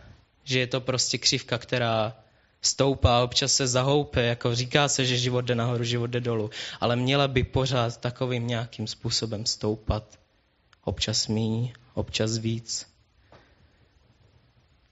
že 0.43 0.59
je 0.59 0.67
to 0.67 0.81
prostě 0.81 1.17
křivka, 1.17 1.57
která 1.57 2.15
stoupá, 2.61 3.23
občas 3.23 3.53
se 3.53 3.67
zahoupe, 3.67 4.23
jako 4.23 4.55
říká 4.55 4.87
se, 4.87 5.05
že 5.05 5.17
život 5.17 5.41
jde 5.41 5.55
nahoru, 5.55 5.83
život 5.83 6.07
jde 6.07 6.19
dolů, 6.19 6.49
ale 6.79 6.95
měla 6.95 7.27
by 7.27 7.43
pořád 7.43 7.97
takovým 7.97 8.47
nějakým 8.47 8.87
způsobem 8.87 9.45
stoupat. 9.45 10.19
Občas 10.83 11.27
míň, 11.27 11.73
občas 11.93 12.37
víc. 12.37 12.87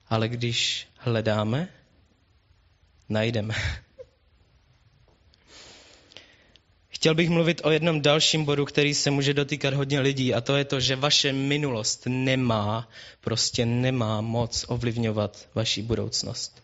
Ale 0.10 0.28
když 0.28 0.88
hledáme, 1.06 1.68
najdeme. 3.10 3.56
Chtěl 6.88 7.16
bych 7.16 7.30
mluvit 7.30 7.62
o 7.64 7.72
jednom 7.72 8.02
dalším 8.02 8.46
bodu, 8.46 8.66
který 8.66 8.94
se 8.94 9.12
může 9.12 9.34
dotýkat 9.34 9.74
hodně 9.74 10.00
lidí 10.00 10.34
a 10.34 10.42
to 10.42 10.56
je 10.56 10.66
to, 10.66 10.80
že 10.80 10.96
vaše 10.96 11.34
minulost 11.34 12.04
nemá, 12.06 12.90
prostě 13.22 13.66
nemá 13.66 14.22
moc 14.22 14.66
ovlivňovat 14.68 15.50
vaši 15.56 15.82
budoucnost. 15.82 16.64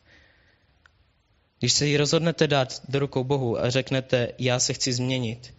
Když 1.59 1.73
se 1.73 1.87
ji 1.87 1.97
rozhodnete 1.97 2.47
dát 2.47 2.81
do 2.89 2.99
rukou 2.99 3.23
Bohu 3.23 3.59
a 3.59 3.69
řeknete, 3.69 4.27
já 4.39 4.59
se 4.59 4.73
chci 4.73 4.93
změnit, 4.93 5.53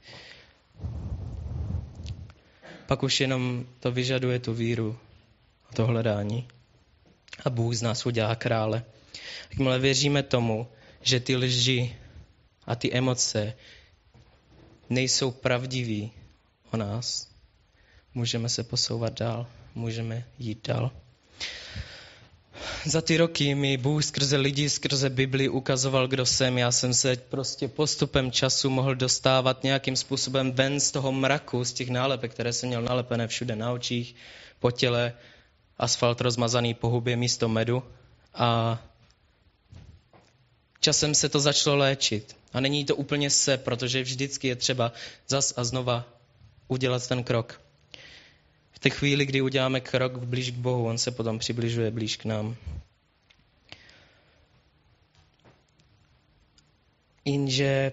pak 2.86 3.02
už 3.02 3.20
jenom 3.20 3.66
to 3.80 3.92
vyžaduje 3.92 4.38
tu 4.38 4.54
víru 4.54 4.98
a 5.70 5.74
to 5.74 5.86
hledání. 5.86 6.48
A 7.44 7.50
Bůh 7.50 7.74
z 7.74 7.82
nás 7.82 8.06
udělá 8.06 8.34
krále. 8.34 8.84
Jakmile 9.50 9.78
věříme 9.78 10.22
tomu, 10.22 10.68
že 11.02 11.20
ty 11.20 11.36
lži 11.36 11.96
a 12.66 12.76
ty 12.76 12.92
emoce 12.92 13.54
nejsou 14.90 15.30
pravdiví 15.30 16.12
o 16.70 16.76
nás, 16.76 17.28
můžeme 18.14 18.48
se 18.48 18.62
posouvat 18.62 19.18
dál, 19.18 19.46
můžeme 19.74 20.24
jít 20.38 20.68
dál. 20.68 20.90
Za 22.84 23.00
ty 23.00 23.16
roky 23.16 23.54
mi 23.54 23.76
Bůh 23.76 24.04
skrze 24.04 24.36
lidi, 24.36 24.70
skrze 24.70 25.10
Bibli 25.10 25.48
ukazoval, 25.48 26.08
kdo 26.08 26.26
jsem. 26.26 26.58
Já 26.58 26.72
jsem 26.72 26.94
se 26.94 27.16
prostě 27.16 27.68
postupem 27.68 28.32
času 28.32 28.70
mohl 28.70 28.94
dostávat 28.94 29.62
nějakým 29.62 29.96
způsobem 29.96 30.52
ven 30.52 30.80
z 30.80 30.90
toho 30.90 31.12
mraku, 31.12 31.64
z 31.64 31.72
těch 31.72 31.90
nálepek, 31.90 32.30
které 32.30 32.52
jsem 32.52 32.68
měl 32.68 32.82
nalepené 32.82 33.28
všude 33.28 33.56
na 33.56 33.72
očích, 33.72 34.14
po 34.60 34.70
těle, 34.70 35.12
asfalt 35.78 36.20
rozmazaný 36.20 36.74
po 36.74 36.88
hubě 36.88 37.16
místo 37.16 37.48
medu. 37.48 37.82
A 38.34 38.78
časem 40.80 41.14
se 41.14 41.28
to 41.28 41.40
začalo 41.40 41.76
léčit. 41.76 42.36
A 42.52 42.60
není 42.60 42.84
to 42.84 42.96
úplně 42.96 43.30
se, 43.30 43.56
protože 43.56 44.02
vždycky 44.02 44.48
je 44.48 44.56
třeba 44.56 44.92
zas 45.28 45.54
a 45.56 45.64
znova 45.64 46.04
udělat 46.68 47.08
ten 47.08 47.24
krok. 47.24 47.60
V 48.72 48.78
té 48.78 48.90
chvíli, 48.90 49.26
kdy 49.26 49.40
uděláme 49.40 49.80
krok 49.80 50.16
blíž 50.16 50.50
k 50.50 50.54
Bohu, 50.54 50.86
on 50.86 50.98
se 50.98 51.10
potom 51.10 51.38
přibližuje 51.38 51.90
blíž 51.90 52.16
k 52.16 52.24
nám. 52.24 52.56
Jenže 57.24 57.92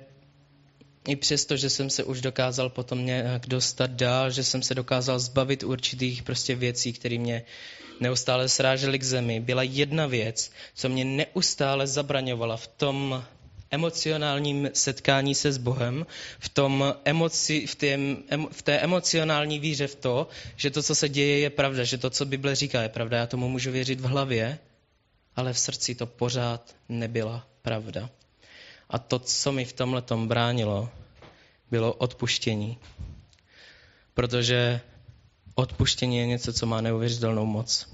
i 1.08 1.16
přesto, 1.16 1.58
že 1.58 1.70
jsem 1.70 1.90
se 1.90 2.04
už 2.04 2.22
dokázal 2.22 2.70
potom 2.70 3.06
nějak 3.06 3.48
dostat 3.48 3.92
dál, 3.92 4.32
že 4.32 4.44
jsem 4.44 4.62
se 4.62 4.76
dokázal 4.76 5.20
zbavit 5.20 5.64
určitých 5.64 6.24
prostě 6.24 6.56
věcí, 6.56 6.94
které 6.94 7.18
mě 7.18 7.44
neustále 8.00 8.50
srážely 8.50 9.00
k 9.00 9.04
zemi, 9.04 9.40
byla 9.40 9.64
jedna 9.64 10.08
věc, 10.08 10.52
co 10.74 10.90
mě 10.90 11.06
neustále 11.06 11.88
zabraňovala 11.88 12.58
v 12.58 12.68
tom 12.68 13.24
emocionálním 13.72 14.70
setkání 14.74 15.36
se 15.36 15.52
s 15.52 15.58
Bohem, 15.58 16.06
v, 16.40 16.50
tom 16.50 16.96
emoci, 17.06 17.68
v, 17.68 17.76
té, 17.76 17.98
v 18.52 18.62
té 18.62 18.80
emocionální 18.80 19.60
víře 19.60 19.88
v 19.88 19.96
to, 19.96 20.28
že 20.56 20.72
to, 20.72 20.84
co 20.84 20.96
se 20.96 21.10
děje, 21.10 21.40
je 21.40 21.50
pravda, 21.50 21.84
že 21.84 21.98
to, 21.98 22.10
co 22.10 22.26
Bible 22.26 22.56
říká, 22.56 22.82
je 22.82 22.90
pravda. 22.90 23.18
Já 23.18 23.28
tomu 23.28 23.50
můžu 23.50 23.72
věřit 23.72 24.00
v 24.00 24.06
hlavě, 24.06 24.60
ale 25.36 25.54
v 25.54 25.60
srdci 25.60 25.96
to 25.96 26.06
pořád 26.06 26.76
nebyla 26.90 27.48
pravda. 27.62 28.10
A 28.90 29.00
to, 29.00 29.20
co 29.20 29.52
mi 29.52 29.66
v 29.66 29.74
tomhle 29.74 30.04
bránilo, 30.26 30.90
bylo 31.72 31.94
odpuštění. 31.94 32.78
Protože 34.14 34.82
odpuštění 35.56 36.18
je 36.18 36.26
něco, 36.28 36.54
co 36.54 36.66
má 36.66 36.82
neuvěřitelnou 36.82 37.46
moc. 37.46 37.88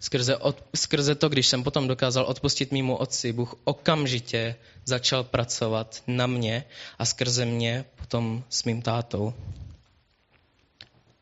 Skrze, 0.00 0.36
od, 0.36 0.64
skrze 0.74 1.14
to, 1.14 1.28
když 1.28 1.46
jsem 1.46 1.62
potom 1.62 1.88
dokázal 1.88 2.24
odpustit 2.24 2.72
mýmu 2.72 2.96
otci, 2.96 3.32
Bůh 3.32 3.54
okamžitě 3.64 4.56
začal 4.84 5.24
pracovat 5.24 6.02
na 6.06 6.26
mě 6.26 6.64
a 6.98 7.04
skrze 7.04 7.44
mě 7.44 7.84
potom 7.96 8.44
s 8.48 8.64
mým 8.64 8.82
tátou. 8.82 9.34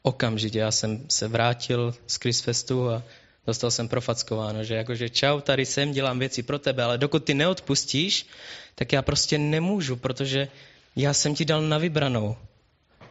Okamžitě 0.02 0.58
já 0.58 0.70
jsem 0.70 1.06
se 1.08 1.28
vrátil 1.28 1.94
z 2.06 2.16
Chrisfestu 2.16 2.90
a 2.90 3.02
dostal 3.46 3.70
jsem 3.70 3.88
profackováno, 3.88 4.64
že 4.64 4.74
jakože 4.74 5.11
čau, 5.11 5.40
tady 5.40 5.66
jsem, 5.66 5.92
dělám 5.92 6.18
věci 6.18 6.42
pro 6.42 6.59
tebe, 6.59 6.83
ale 6.83 6.98
dokud 6.98 7.24
ty 7.24 7.35
neodpustíš, 7.35 8.26
tak 8.74 8.92
já 8.92 9.03
prostě 9.03 9.38
nemůžu, 9.38 9.96
protože 9.96 10.48
já 10.96 11.14
jsem 11.14 11.35
ti 11.35 11.44
dal 11.44 11.62
na 11.62 11.79
vybranou. 11.79 12.37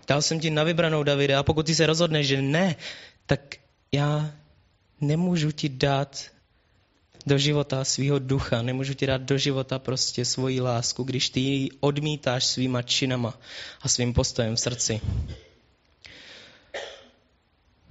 Dal 0.07 0.21
jsem 0.21 0.39
ti 0.39 0.49
na 0.49 0.63
vybranou, 0.63 1.03
Davide, 1.03 1.35
a 1.35 1.43
pokud 1.43 1.65
ty 1.65 1.75
se 1.75 1.85
rozhodneš, 1.85 2.27
že 2.27 2.41
ne, 2.41 2.75
tak 3.25 3.55
já 3.91 4.31
nemůžu 5.01 5.51
ti 5.51 5.69
dát 5.69 6.25
do 7.25 7.37
života 7.37 7.83
svého 7.83 8.19
ducha, 8.19 8.61
nemůžu 8.61 8.93
ti 8.93 9.07
dát 9.07 9.21
do 9.21 9.37
života 9.37 9.79
prostě 9.79 10.25
svoji 10.25 10.61
lásku, 10.61 11.03
když 11.03 11.29
ty 11.29 11.39
ji 11.39 11.69
odmítáš 11.79 12.45
svýma 12.45 12.81
činama 12.81 13.39
a 13.81 13.87
svým 13.87 14.13
postojem 14.13 14.55
v 14.55 14.59
srdci. 14.59 15.01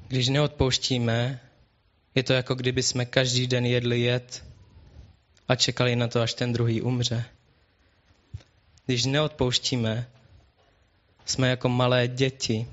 Když 0.09 0.29
neodpouštíme, 0.29 1.41
je 2.19 2.23
to 2.23 2.33
jako 2.33 2.55
kdyby 2.55 2.83
jsme 2.83 3.05
každý 3.05 3.47
den 3.47 3.67
jedli 3.67 4.01
jed 4.01 4.45
a 5.49 5.57
čekali 5.57 5.97
na 5.97 6.09
to, 6.09 6.21
až 6.21 6.35
ten 6.35 6.53
druhý 6.53 6.83
umře. 6.83 7.25
Když 8.87 9.05
neodpouštíme, 9.05 10.09
jsme 11.25 11.49
jako 11.49 11.69
malé 11.69 12.09
děti. 12.09 12.67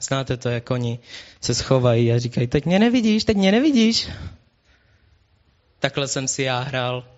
Znáte 0.00 0.36
to, 0.36 0.48
jak 0.48 0.70
oni 0.70 0.98
se 1.40 1.54
schovají 1.54 2.12
a 2.12 2.18
říkají, 2.18 2.46
teď 2.46 2.66
mě 2.66 2.78
nevidíš, 2.78 3.24
teď 3.24 3.36
mě 3.36 3.52
nevidíš. 3.52 4.08
Takhle 5.78 6.08
jsem 6.08 6.28
si 6.28 6.42
já 6.42 6.60
hrál 6.60 7.08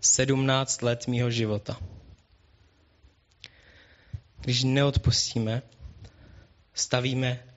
17 0.00 0.82
let 0.82 1.06
mýho 1.06 1.30
života. 1.30 1.76
Když 4.40 4.62
neodpustíme, 4.62 5.62
stavíme 6.74 7.49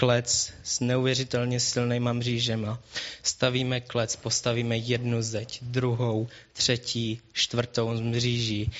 klec 0.00 0.52
s 0.62 0.80
neuvěřitelně 0.80 1.60
silnýma 1.60 2.12
mřížema. 2.12 2.78
Stavíme 3.22 3.80
klec, 3.80 4.16
postavíme 4.16 4.76
jednu 4.76 5.22
zeď, 5.22 5.58
druhou, 5.62 6.28
třetí, 6.52 7.20
čtvrtou 7.32 7.88
mříží 8.02 8.70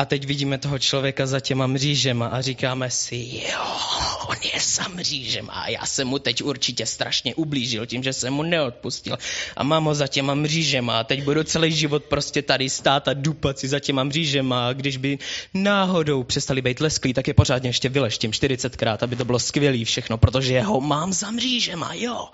a 0.00 0.04
teď 0.04 0.26
vidíme 0.26 0.58
toho 0.58 0.78
člověka 0.78 1.26
za 1.26 1.40
těma 1.40 1.66
mřížema 1.66 2.26
a 2.26 2.40
říkáme 2.40 2.90
si, 2.90 3.16
jo, 3.52 3.64
on 4.28 4.36
je 4.54 4.60
za 4.60 4.88
mřížema 4.88 5.52
a 5.52 5.68
já 5.68 5.86
jsem 5.86 6.08
mu 6.08 6.18
teď 6.18 6.42
určitě 6.42 6.86
strašně 6.86 7.34
ublížil 7.34 7.86
tím, 7.86 8.02
že 8.02 8.12
jsem 8.12 8.34
mu 8.34 8.42
neodpustil. 8.42 9.18
A 9.56 9.62
mám 9.62 9.84
ho 9.84 9.94
za 9.94 10.06
těma 10.06 10.34
mřížema 10.34 11.00
a 11.00 11.04
teď 11.04 11.24
budu 11.24 11.44
celý 11.44 11.72
život 11.72 12.04
prostě 12.04 12.42
tady 12.42 12.70
stát 12.70 13.08
a 13.08 13.14
dupat 13.14 13.58
si 13.58 13.68
za 13.68 13.80
těma 13.80 14.04
mřížema 14.04 14.68
a 14.68 14.72
když 14.72 14.96
by 14.96 15.18
náhodou 15.54 16.22
přestali 16.22 16.62
být 16.62 16.80
lesklí, 16.80 17.14
tak 17.14 17.28
je 17.28 17.34
pořádně 17.34 17.68
ještě 17.68 17.88
vyleštím 17.88 18.30
40krát, 18.30 18.98
aby 19.00 19.16
to 19.16 19.24
bylo 19.24 19.38
skvělý 19.38 19.84
všechno, 19.84 20.18
protože 20.18 20.60
ho 20.60 20.80
mám 20.80 21.12
za 21.12 21.30
mřížema, 21.30 21.94
jo. 21.94 22.28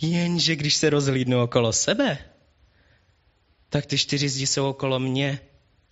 Jenže 0.00 0.56
když 0.56 0.74
se 0.74 0.90
rozhlídnu 0.90 1.42
okolo 1.42 1.72
sebe, 1.72 2.18
tak 3.68 3.86
ty 3.86 3.98
čtyři 3.98 4.28
zdi 4.28 4.46
jsou 4.46 4.68
okolo 4.68 5.00
mě 5.00 5.40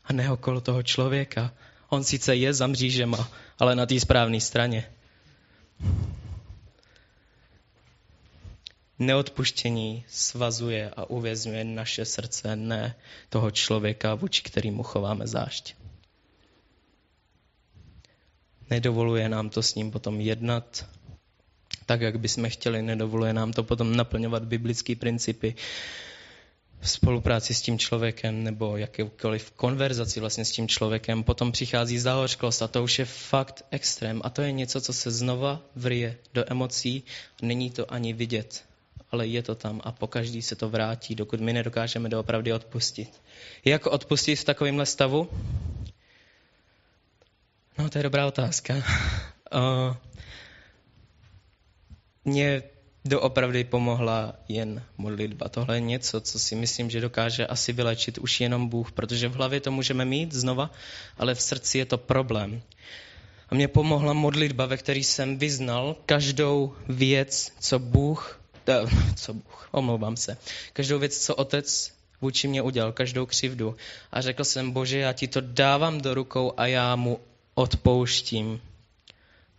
a 0.04 0.12
ne 0.12 0.30
okolo 0.30 0.60
toho 0.60 0.82
člověka. 0.82 1.52
On 1.88 2.04
sice 2.04 2.36
je 2.36 2.54
za 2.54 2.66
mřížema, 2.66 3.30
ale 3.58 3.76
na 3.76 3.86
té 3.86 4.00
správné 4.00 4.40
straně. 4.40 4.90
Neodpuštění 8.98 10.04
svazuje 10.08 10.90
a 10.90 11.04
uvězňuje 11.04 11.64
naše 11.64 12.04
srdce, 12.04 12.56
ne 12.56 12.94
toho 13.28 13.50
člověka, 13.50 14.14
vůči 14.14 14.42
kterýmu 14.42 14.82
chováme 14.82 15.26
zášť. 15.26 15.74
Nedovoluje 18.70 19.28
nám 19.28 19.50
to 19.50 19.62
s 19.62 19.74
ním 19.74 19.90
potom 19.90 20.20
jednat 20.20 20.86
tak, 21.86 22.00
jak 22.00 22.18
bychom 22.18 22.50
chtěli, 22.50 22.82
nedovoluje 22.82 23.32
nám 23.32 23.52
to 23.52 23.62
potom 23.62 23.96
naplňovat 23.96 24.44
biblické 24.44 24.96
principy, 24.96 25.54
spolupráci 26.82 27.54
s 27.54 27.62
tím 27.62 27.78
člověkem 27.78 28.44
nebo 28.44 28.76
jakékoliv 28.76 29.50
konverzaci 29.50 30.20
vlastně 30.20 30.44
s 30.44 30.50
tím 30.50 30.68
člověkem, 30.68 31.22
potom 31.22 31.52
přichází 31.52 31.98
zahořklost 31.98 32.62
a 32.62 32.68
to 32.68 32.82
už 32.82 32.98
je 32.98 33.04
fakt 33.04 33.64
extrém. 33.70 34.20
A 34.24 34.30
to 34.30 34.42
je 34.42 34.52
něco, 34.52 34.80
co 34.80 34.92
se 34.92 35.10
znova 35.10 35.60
vrije 35.76 36.18
do 36.34 36.44
emocí, 36.52 37.02
není 37.42 37.70
to 37.70 37.92
ani 37.92 38.12
vidět. 38.12 38.64
ale 39.10 39.26
je 39.26 39.42
to 39.42 39.54
tam 39.54 39.80
a 39.84 39.92
po 39.92 40.06
každý 40.06 40.42
se 40.42 40.56
to 40.56 40.68
vrátí, 40.68 41.14
dokud 41.14 41.40
my 41.40 41.52
nedokážeme 41.52 42.08
doopravdy 42.08 42.52
odpustit. 42.52 43.22
Jak 43.64 43.86
odpustit 43.86 44.36
v 44.36 44.44
takovémhle 44.44 44.86
stavu? 44.86 45.28
No, 47.78 47.90
to 47.90 47.98
je 47.98 48.02
dobrá 48.02 48.26
otázka. 48.26 48.74
Uh, 48.74 49.96
mě 52.24 52.62
doopravdy 53.04 53.64
pomohla 53.64 54.34
jen 54.48 54.82
modlitba. 54.98 55.48
Tohle 55.48 55.76
je 55.76 55.80
něco, 55.80 56.20
co 56.20 56.38
si 56.38 56.54
myslím, 56.54 56.90
že 56.90 57.00
dokáže 57.00 57.46
asi 57.46 57.72
vylečit 57.72 58.18
už 58.18 58.40
jenom 58.40 58.68
Bůh, 58.68 58.92
protože 58.92 59.28
v 59.28 59.34
hlavě 59.34 59.60
to 59.60 59.70
můžeme 59.70 60.04
mít 60.04 60.32
znova, 60.32 60.70
ale 61.18 61.34
v 61.34 61.42
srdci 61.42 61.78
je 61.78 61.84
to 61.84 61.98
problém. 61.98 62.62
A 63.48 63.54
mě 63.54 63.68
pomohla 63.68 64.12
modlitba, 64.12 64.66
ve 64.66 64.76
které 64.76 65.00
jsem 65.00 65.38
vyznal 65.38 65.96
každou 66.06 66.74
věc, 66.88 67.52
co 67.60 67.78
Bůh, 67.78 68.40
eh, 68.68 68.80
co 69.16 69.34
Bůh, 69.34 69.68
omlouvám 69.70 70.16
se, 70.16 70.36
každou 70.72 70.98
věc, 70.98 71.18
co 71.18 71.34
Otec 71.34 71.92
vůči 72.20 72.48
mě 72.48 72.62
udělal, 72.62 72.92
každou 72.92 73.26
křivdu. 73.26 73.76
A 74.12 74.20
řekl 74.20 74.44
jsem, 74.44 74.70
Bože, 74.70 74.98
já 74.98 75.12
ti 75.12 75.28
to 75.28 75.40
dávám 75.40 76.00
do 76.00 76.14
rukou 76.14 76.52
a 76.56 76.66
já 76.66 76.96
mu 76.96 77.20
odpouštím. 77.54 78.60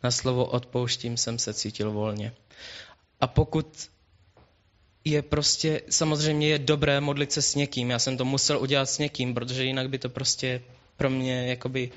Na 0.04 0.12
slovo 0.12 0.46
odpouštím 0.46 1.18
jsem 1.18 1.40
se 1.40 1.54
cítil 1.54 1.92
volně. 1.92 2.34
A 3.24 3.28
pokud 3.28 3.90
je 5.06 5.22
prostě, 5.22 5.82
samozřejmě 5.90 6.48
je 6.48 6.60
dobré 6.60 7.02
modlit 7.02 7.32
se 7.32 7.42
s 7.42 7.56
někým. 7.56 7.90
Já 7.90 8.00
jsem 8.00 8.18
to 8.18 8.26
musel 8.26 8.60
udělat 8.60 8.86
s 8.86 8.98
někým, 8.98 9.34
protože 9.34 9.64
jinak 9.64 9.90
by 9.90 9.98
to 10.00 10.10
prostě 10.10 10.62
pro 10.98 11.10
mě 11.10 11.48
jakoby 11.48 11.92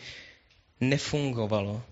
nefungovalo. 0.80 1.82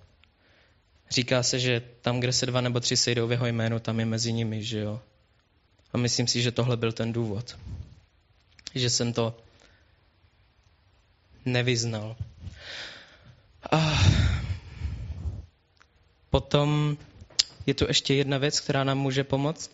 Říká 1.11 1.43
se, 1.43 1.59
že 1.59 1.83
tam, 2.01 2.21
kde 2.21 2.33
se 2.33 2.47
dva 2.47 2.61
nebo 2.61 2.81
tři 2.81 2.97
sejdou 2.97 3.27
v 3.27 3.33
jeho 3.33 3.47
jménu, 3.47 3.79
tam 3.79 4.01
je 4.01 4.07
mezi 4.07 4.33
nimi, 4.33 4.65
že 4.65 4.79
jo. 4.79 5.01
A 5.93 5.99
myslím 5.99 6.27
si, 6.27 6.43
že 6.43 6.53
tohle 6.53 6.77
byl 6.77 6.93
ten 6.93 7.13
důvod. 7.13 7.59
Že 8.75 8.91
jsem 8.91 9.13
to 9.13 9.37
nevyznal. 11.45 12.17
A 13.71 14.03
potom 16.31 16.97
je 17.67 17.75
tu 17.75 17.85
ještě 17.89 18.15
jedna 18.15 18.39
věc, 18.39 18.61
která 18.61 18.85
nám 18.85 18.99
může 18.99 19.25
pomoct. 19.25 19.71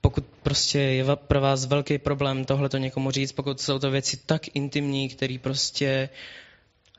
Pokud 0.00 0.24
prostě 0.42 0.78
je 0.78 1.04
pro 1.16 1.40
vás 1.40 1.64
velký 1.64 1.98
problém 1.98 2.44
tohle 2.44 2.68
to 2.68 2.76
někomu 2.78 3.10
říct, 3.10 3.32
pokud 3.32 3.60
jsou 3.60 3.78
to 3.78 3.90
věci 3.90 4.16
tak 4.26 4.42
intimní, 4.56 5.08
které 5.08 5.36
prostě 5.42 6.08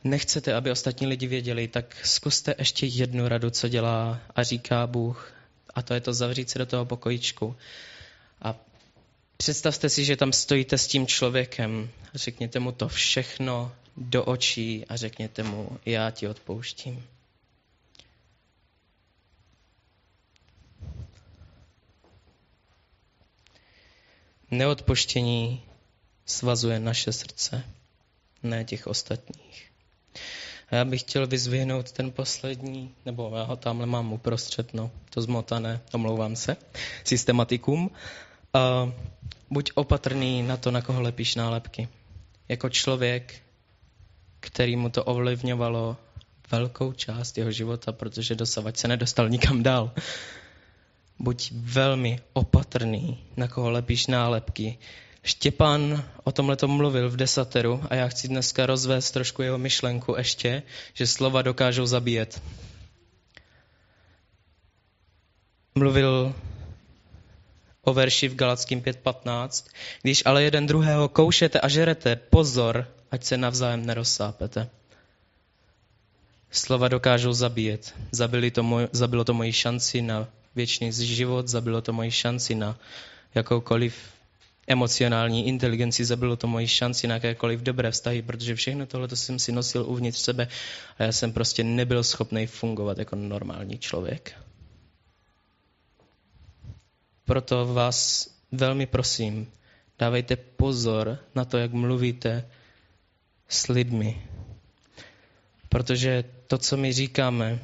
nechcete, 0.03 0.53
aby 0.53 0.71
ostatní 0.71 1.07
lidi 1.07 1.27
věděli, 1.27 1.67
tak 1.67 1.95
zkuste 2.05 2.55
ještě 2.57 2.85
jednu 2.85 3.27
radu, 3.27 3.49
co 3.49 3.67
dělá 3.69 4.19
a 4.35 4.43
říká 4.43 4.87
Bůh. 4.87 5.31
A 5.75 5.81
to 5.81 5.93
je 5.93 6.01
to 6.01 6.13
zavřít 6.13 6.49
se 6.49 6.59
do 6.59 6.65
toho 6.65 6.85
pokojičku. 6.85 7.55
A 8.41 8.55
představte 9.37 9.89
si, 9.89 10.05
že 10.05 10.15
tam 10.15 10.33
stojíte 10.33 10.77
s 10.77 10.87
tím 10.87 11.07
člověkem 11.07 11.89
a 12.13 12.17
řekněte 12.17 12.59
mu 12.59 12.71
to 12.71 12.87
všechno 12.87 13.71
do 13.97 14.23
očí 14.25 14.85
a 14.89 14.95
řekněte 14.95 15.43
mu, 15.43 15.79
já 15.85 16.11
ti 16.11 16.27
odpouštím. 16.27 17.03
Neodpoštění 24.51 25.61
svazuje 26.25 26.79
naše 26.79 27.11
srdce, 27.11 27.63
ne 28.43 28.63
těch 28.63 28.87
ostatních. 28.87 29.71
A 30.69 30.75
já 30.75 30.85
bych 30.85 31.01
chtěl 31.01 31.27
vyzvihnout 31.27 31.91
ten 31.91 32.11
poslední, 32.11 32.95
nebo 33.05 33.31
já 33.35 33.43
ho 33.43 33.55
tamhle 33.55 33.85
mám 33.85 34.13
uprostřed, 34.13 34.73
no, 34.73 34.91
to 35.09 35.21
zmotané, 35.21 35.81
omlouvám 35.93 36.35
se, 36.35 36.57
systematikum. 37.03 37.91
A 38.53 38.91
buď 39.49 39.71
opatrný 39.75 40.43
na 40.43 40.57
to, 40.57 40.71
na 40.71 40.81
koho 40.81 41.01
lepíš 41.01 41.35
nálepky. 41.35 41.87
Jako 42.47 42.69
člověk, 42.69 43.41
který 44.39 44.75
mu 44.75 44.89
to 44.89 45.03
ovlivňovalo 45.03 45.97
velkou 46.51 46.93
část 46.93 47.37
jeho 47.37 47.51
života, 47.51 47.91
protože 47.91 48.35
dosavať 48.35 48.77
se 48.77 48.87
nedostal 48.87 49.29
nikam 49.29 49.63
dál. 49.63 49.91
Buď 51.19 51.51
velmi 51.51 52.19
opatrný, 52.33 53.23
na 53.37 53.47
koho 53.47 53.69
lepíš 53.69 54.07
nálepky. 54.07 54.77
Štěpán 55.23 56.03
o 56.23 56.31
tomhle 56.31 56.57
mluvil 56.65 57.09
v 57.09 57.15
desateru 57.15 57.83
a 57.89 57.95
já 57.95 58.07
chci 58.07 58.27
dneska 58.27 58.65
rozvést 58.65 59.11
trošku 59.11 59.41
jeho 59.41 59.57
myšlenku 59.57 60.15
ještě, 60.17 60.63
že 60.93 61.07
slova 61.07 61.41
dokážou 61.41 61.85
zabíjet. 61.85 62.41
Mluvil 65.75 66.35
o 67.81 67.93
verši 67.93 68.27
v 68.27 68.35
Galackým 68.35 68.81
5.15. 68.81 69.65
Když 70.01 70.23
ale 70.25 70.43
jeden 70.43 70.67
druhého 70.67 71.09
koušete 71.09 71.59
a 71.59 71.67
žerete, 71.67 72.15
pozor, 72.15 72.87
ať 73.11 73.23
se 73.23 73.37
navzájem 73.37 73.85
nerozsápete. 73.85 74.69
Slova 76.51 76.87
dokážou 76.87 77.33
zabíjet. 77.33 77.93
Zabili 78.11 78.51
to 78.51 78.63
moj, 78.63 78.87
zabilo 78.91 79.23
to 79.23 79.33
moji 79.33 79.53
šanci 79.53 80.01
na 80.01 80.27
věčný 80.55 80.91
život, 80.91 81.47
zabilo 81.47 81.81
to 81.81 81.93
moji 81.93 82.11
šanci 82.11 82.55
na 82.55 82.79
jakoukoliv 83.35 83.95
emocionální 84.67 85.47
inteligenci, 85.47 86.05
zabilo 86.05 86.35
to 86.35 86.47
moji 86.47 86.67
šanci 86.67 87.07
na 87.07 87.13
jakékoliv 87.13 87.59
dobré 87.59 87.91
vztahy, 87.91 88.21
protože 88.21 88.55
všechno 88.55 88.85
tohle 88.85 89.07
jsem 89.13 89.39
si 89.39 89.51
nosil 89.51 89.85
uvnitř 89.85 90.19
sebe 90.19 90.47
a 90.97 91.03
já 91.03 91.11
jsem 91.11 91.33
prostě 91.33 91.63
nebyl 91.63 92.03
schopný 92.03 92.47
fungovat 92.47 92.97
jako 92.97 93.15
normální 93.15 93.77
člověk. 93.77 94.37
Proto 97.25 97.73
vás 97.73 98.29
velmi 98.51 98.85
prosím, 98.85 99.51
dávejte 99.99 100.35
pozor 100.35 101.19
na 101.35 101.45
to, 101.45 101.57
jak 101.57 101.73
mluvíte 101.73 102.49
s 103.47 103.67
lidmi. 103.67 104.21
Protože 105.69 106.23
to, 106.47 106.57
co 106.57 106.77
my 106.77 106.93
říkáme, 106.93 107.59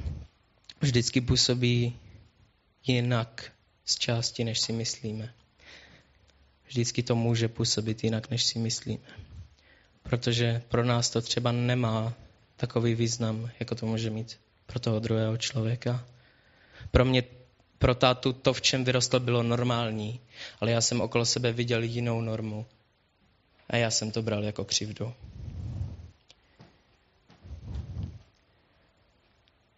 vždycky 0.81 1.21
působí 1.21 1.95
jinak 2.87 3.51
z 3.85 3.95
části, 3.97 4.43
než 4.43 4.59
si 4.59 4.73
myslíme. 4.73 5.33
Vždycky 6.67 7.03
to 7.03 7.15
může 7.15 7.47
působit 7.47 8.03
jinak, 8.03 8.29
než 8.29 8.43
si 8.43 8.59
myslíme. 8.59 9.07
Protože 10.03 10.61
pro 10.67 10.85
nás 10.85 11.09
to 11.09 11.21
třeba 11.21 11.51
nemá 11.51 12.13
takový 12.55 12.95
význam, 12.95 13.51
jako 13.59 13.75
to 13.75 13.85
může 13.85 14.09
mít 14.09 14.39
pro 14.65 14.79
toho 14.79 14.99
druhého 14.99 15.37
člověka. 15.37 16.05
Pro 16.91 17.05
mě, 17.05 17.23
pro 17.77 17.95
tátu 17.95 18.33
to, 18.33 18.53
v 18.53 18.61
čem 18.61 18.83
vyrostl, 18.83 19.19
bylo 19.19 19.43
normální, 19.43 20.19
ale 20.59 20.71
já 20.71 20.81
jsem 20.81 21.01
okolo 21.01 21.25
sebe 21.25 21.51
viděl 21.51 21.83
jinou 21.83 22.21
normu. 22.21 22.65
A 23.69 23.75
já 23.75 23.91
jsem 23.91 24.11
to 24.11 24.21
bral 24.21 24.43
jako 24.43 24.65
křivdu. 24.65 25.13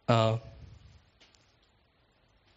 A 0.08 0.40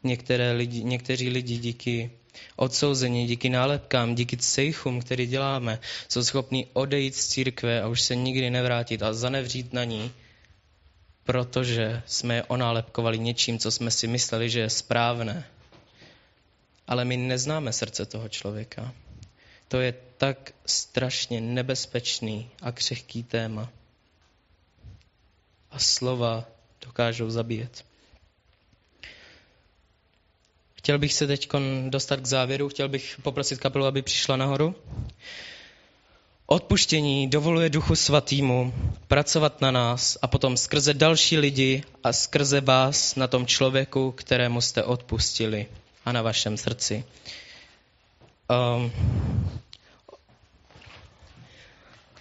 některé 0.07 0.53
lidi, 0.53 0.85
někteří 0.85 1.29
lidi 1.29 1.57
díky 1.59 2.11
odsouzení, 2.57 3.27
díky 3.27 3.51
nálepkám, 3.51 4.14
díky 4.14 4.37
cejchům, 4.37 5.01
který 5.01 5.27
děláme, 5.27 5.79
jsou 6.09 6.25
schopní 6.25 6.66
odejít 6.73 7.16
z 7.16 7.27
církve 7.27 7.83
a 7.83 7.88
už 7.88 8.01
se 8.03 8.16
nikdy 8.16 8.51
nevrátit 8.51 9.03
a 9.03 9.14
zanevřít 9.14 9.73
na 9.73 9.85
ní, 9.85 10.12
protože 11.25 12.03
jsme 12.07 12.35
je 12.35 12.45
onálepkovali 12.45 13.19
něčím, 13.19 13.59
co 13.59 13.71
jsme 13.71 13.90
si 13.90 14.07
mysleli, 14.07 14.51
že 14.51 14.61
je 14.61 14.71
správné. 14.71 15.45
Ale 16.87 17.05
my 17.05 17.16
neznáme 17.16 17.73
srdce 17.73 18.07
toho 18.07 18.29
člověka. 18.29 18.95
To 19.69 19.81
je 19.81 19.95
tak 20.16 20.55
strašně 20.66 21.40
nebezpečný 21.40 22.51
a 22.62 22.73
křehký 22.73 23.23
téma. 23.23 23.73
A 25.71 25.79
slova 25.79 26.45
dokážou 26.81 27.31
zabíjet. 27.31 27.85
Chtěl 30.87 30.99
bych 30.99 31.14
se 31.14 31.27
teď 31.27 31.49
dostat 31.88 32.20
k 32.20 32.27
závěru, 32.27 32.68
chtěl 32.68 32.88
bych 32.88 33.16
poprosit 33.22 33.61
kapelu, 33.61 33.87
aby 33.87 34.03
přišla 34.03 34.37
nahoru. 34.37 34.75
Odpuštění 36.46 37.29
dovoluje 37.31 37.70
Duchu 37.70 37.96
Svatýmu 37.96 38.75
pracovat 39.09 39.61
na 39.61 39.70
nás 39.70 40.18
a 40.22 40.27
potom 40.27 40.57
skrze 40.57 40.94
další 40.94 41.38
lidi 41.38 41.83
a 42.05 42.12
skrze 42.12 42.61
vás 42.61 43.14
na 43.14 43.27
tom 43.27 43.46
člověku, 43.46 44.12
kterému 44.12 44.61
jste 44.61 44.85
odpustili 44.85 45.66
a 46.05 46.12
na 46.12 46.22
vašem 46.22 46.57
srdci. 46.57 47.05
Um, 48.51 48.92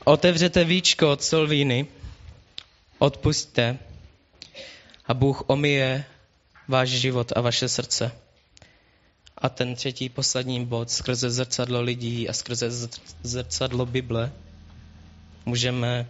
otevřete 0.04 0.64
víčko 0.64 1.12
od 1.12 1.24
Solvíny, 1.24 1.88
odpustte 3.00 3.78
a 5.06 5.14
Bůh 5.14 5.44
omije 5.48 6.06
váš 6.68 6.90
život 6.90 7.32
a 7.36 7.42
vaše 7.42 7.70
srdce. 7.70 8.25
A 9.46 9.50
ten 9.50 9.76
třetí, 9.76 10.10
poslední 10.10 10.66
bod, 10.66 10.92
skrze 10.92 11.30
zrcadlo 11.30 11.82
lidí 11.82 12.30
a 12.30 12.34
skrze 12.34 12.90
zrcadlo 13.24 13.86
Bible 13.86 14.32
můžeme 15.46 16.10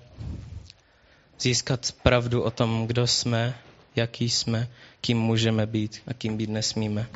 získat 1.40 1.92
pravdu 2.04 2.42
o 2.44 2.52
tom, 2.52 2.88
kdo 2.88 3.08
jsme, 3.08 3.56
jaký 3.96 4.30
jsme, 4.30 4.68
kým 5.02 5.18
můžeme 5.18 5.66
být 5.66 6.02
a 6.08 6.14
kým 6.14 6.38
být 6.38 6.50
nesmíme. 6.50 7.08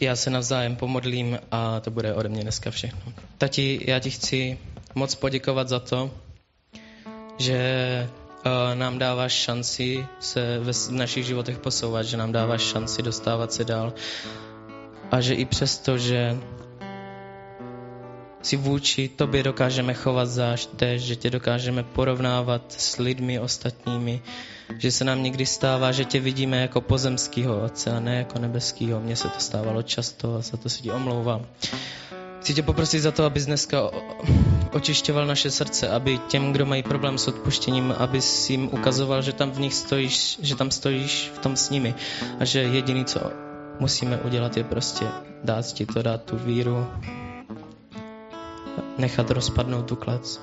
já 0.00 0.16
se 0.16 0.30
navzájem 0.30 0.76
pomodlím 0.76 1.38
a 1.50 1.80
to 1.80 1.90
bude 1.90 2.14
ode 2.14 2.28
mě 2.28 2.42
dneska 2.42 2.70
všechno. 2.70 3.12
Tati, 3.38 3.80
já 3.86 3.98
ti 3.98 4.10
chci 4.10 4.58
moc 4.94 5.14
poděkovat 5.14 5.68
za 5.68 5.80
to, 5.80 6.10
že 7.38 8.08
nám 8.74 8.98
dáváš 8.98 9.32
šanci 9.32 10.06
se 10.20 10.58
v 10.60 10.90
našich 10.90 11.26
životech 11.26 11.58
posouvat, 11.58 12.06
že 12.06 12.16
nám 12.16 12.32
dáváš 12.32 12.62
šanci 12.62 13.02
dostávat 13.02 13.52
se 13.52 13.64
dál 13.64 13.92
a 15.10 15.20
že 15.20 15.34
i 15.34 15.44
přesto, 15.44 15.98
že 15.98 16.36
si 18.42 18.56
vůči 18.56 19.08
tobě 19.08 19.42
dokážeme 19.42 19.94
chovat 19.94 20.26
záště, 20.26 20.98
že 20.98 21.16
tě 21.16 21.30
dokážeme 21.30 21.82
porovnávat 21.82 22.62
s 22.72 22.98
lidmi 22.98 23.40
ostatními, 23.40 24.22
že 24.78 24.92
se 24.92 25.04
nám 25.04 25.22
někdy 25.22 25.46
stává, 25.46 25.92
že 25.92 26.04
tě 26.04 26.20
vidíme 26.20 26.60
jako 26.60 26.80
pozemského 26.80 27.62
otce 27.62 27.90
a 27.90 28.00
ne 28.00 28.16
jako 28.16 28.38
nebeského. 28.38 29.00
Mně 29.00 29.16
se 29.16 29.28
to 29.28 29.40
stávalo 29.40 29.82
často 29.82 30.34
a 30.34 30.40
za 30.40 30.56
to 30.56 30.68
si 30.68 30.82
ti 30.82 30.90
omlouvám. 30.90 31.46
Chci 32.42 32.54
tě 32.54 32.62
poprosit 32.62 33.00
za 33.00 33.10
to, 33.10 33.24
abys 33.24 33.46
dneska 33.46 33.90
očišťoval 34.72 35.26
naše 35.26 35.50
srdce, 35.50 35.88
aby 35.88 36.18
těm, 36.18 36.52
kdo 36.52 36.66
mají 36.66 36.82
problém 36.82 37.18
s 37.18 37.28
odpuštěním, 37.28 37.94
aby 37.98 38.20
si 38.20 38.52
jim 38.52 38.68
ukazoval, 38.72 39.22
že 39.22 39.32
tam 39.32 39.50
v 39.50 39.60
nich 39.60 39.74
stojíš, 39.74 40.38
že 40.42 40.56
tam 40.56 40.70
stojíš 40.70 41.30
v 41.34 41.38
tom 41.38 41.56
s 41.56 41.70
nimi 41.70 41.94
a 42.40 42.44
že 42.44 42.62
jediný, 42.62 43.04
co 43.04 43.20
musíme 43.78 44.18
udělat, 44.18 44.56
je 44.56 44.64
prostě 44.64 45.06
dát 45.44 45.66
ti 45.66 45.86
to, 45.86 46.02
dát 46.02 46.22
tu 46.22 46.36
víru, 46.36 46.86
nechat 48.98 49.30
rozpadnout 49.30 49.86
tu 49.86 49.96
klec. 49.96 50.40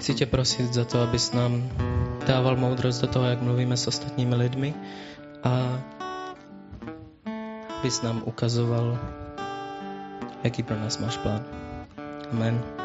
Chci 0.00 0.14
tě 0.14 0.26
prosit 0.26 0.74
za 0.74 0.84
to, 0.84 1.00
abys 1.00 1.32
nám 1.32 1.70
dával 2.26 2.56
moudrost 2.56 3.00
do 3.00 3.06
toho, 3.06 3.24
jak 3.24 3.42
mluvíme 3.42 3.76
s 3.76 3.86
ostatními 3.86 4.34
lidmi 4.34 4.74
a 5.44 5.80
abys 7.80 8.02
nám 8.02 8.22
ukazoval, 8.24 8.98
jaký 10.44 10.62
pro 10.62 10.76
nás 10.76 10.98
máš 10.98 11.16
plán. 11.16 11.44
Amen. 12.32 12.83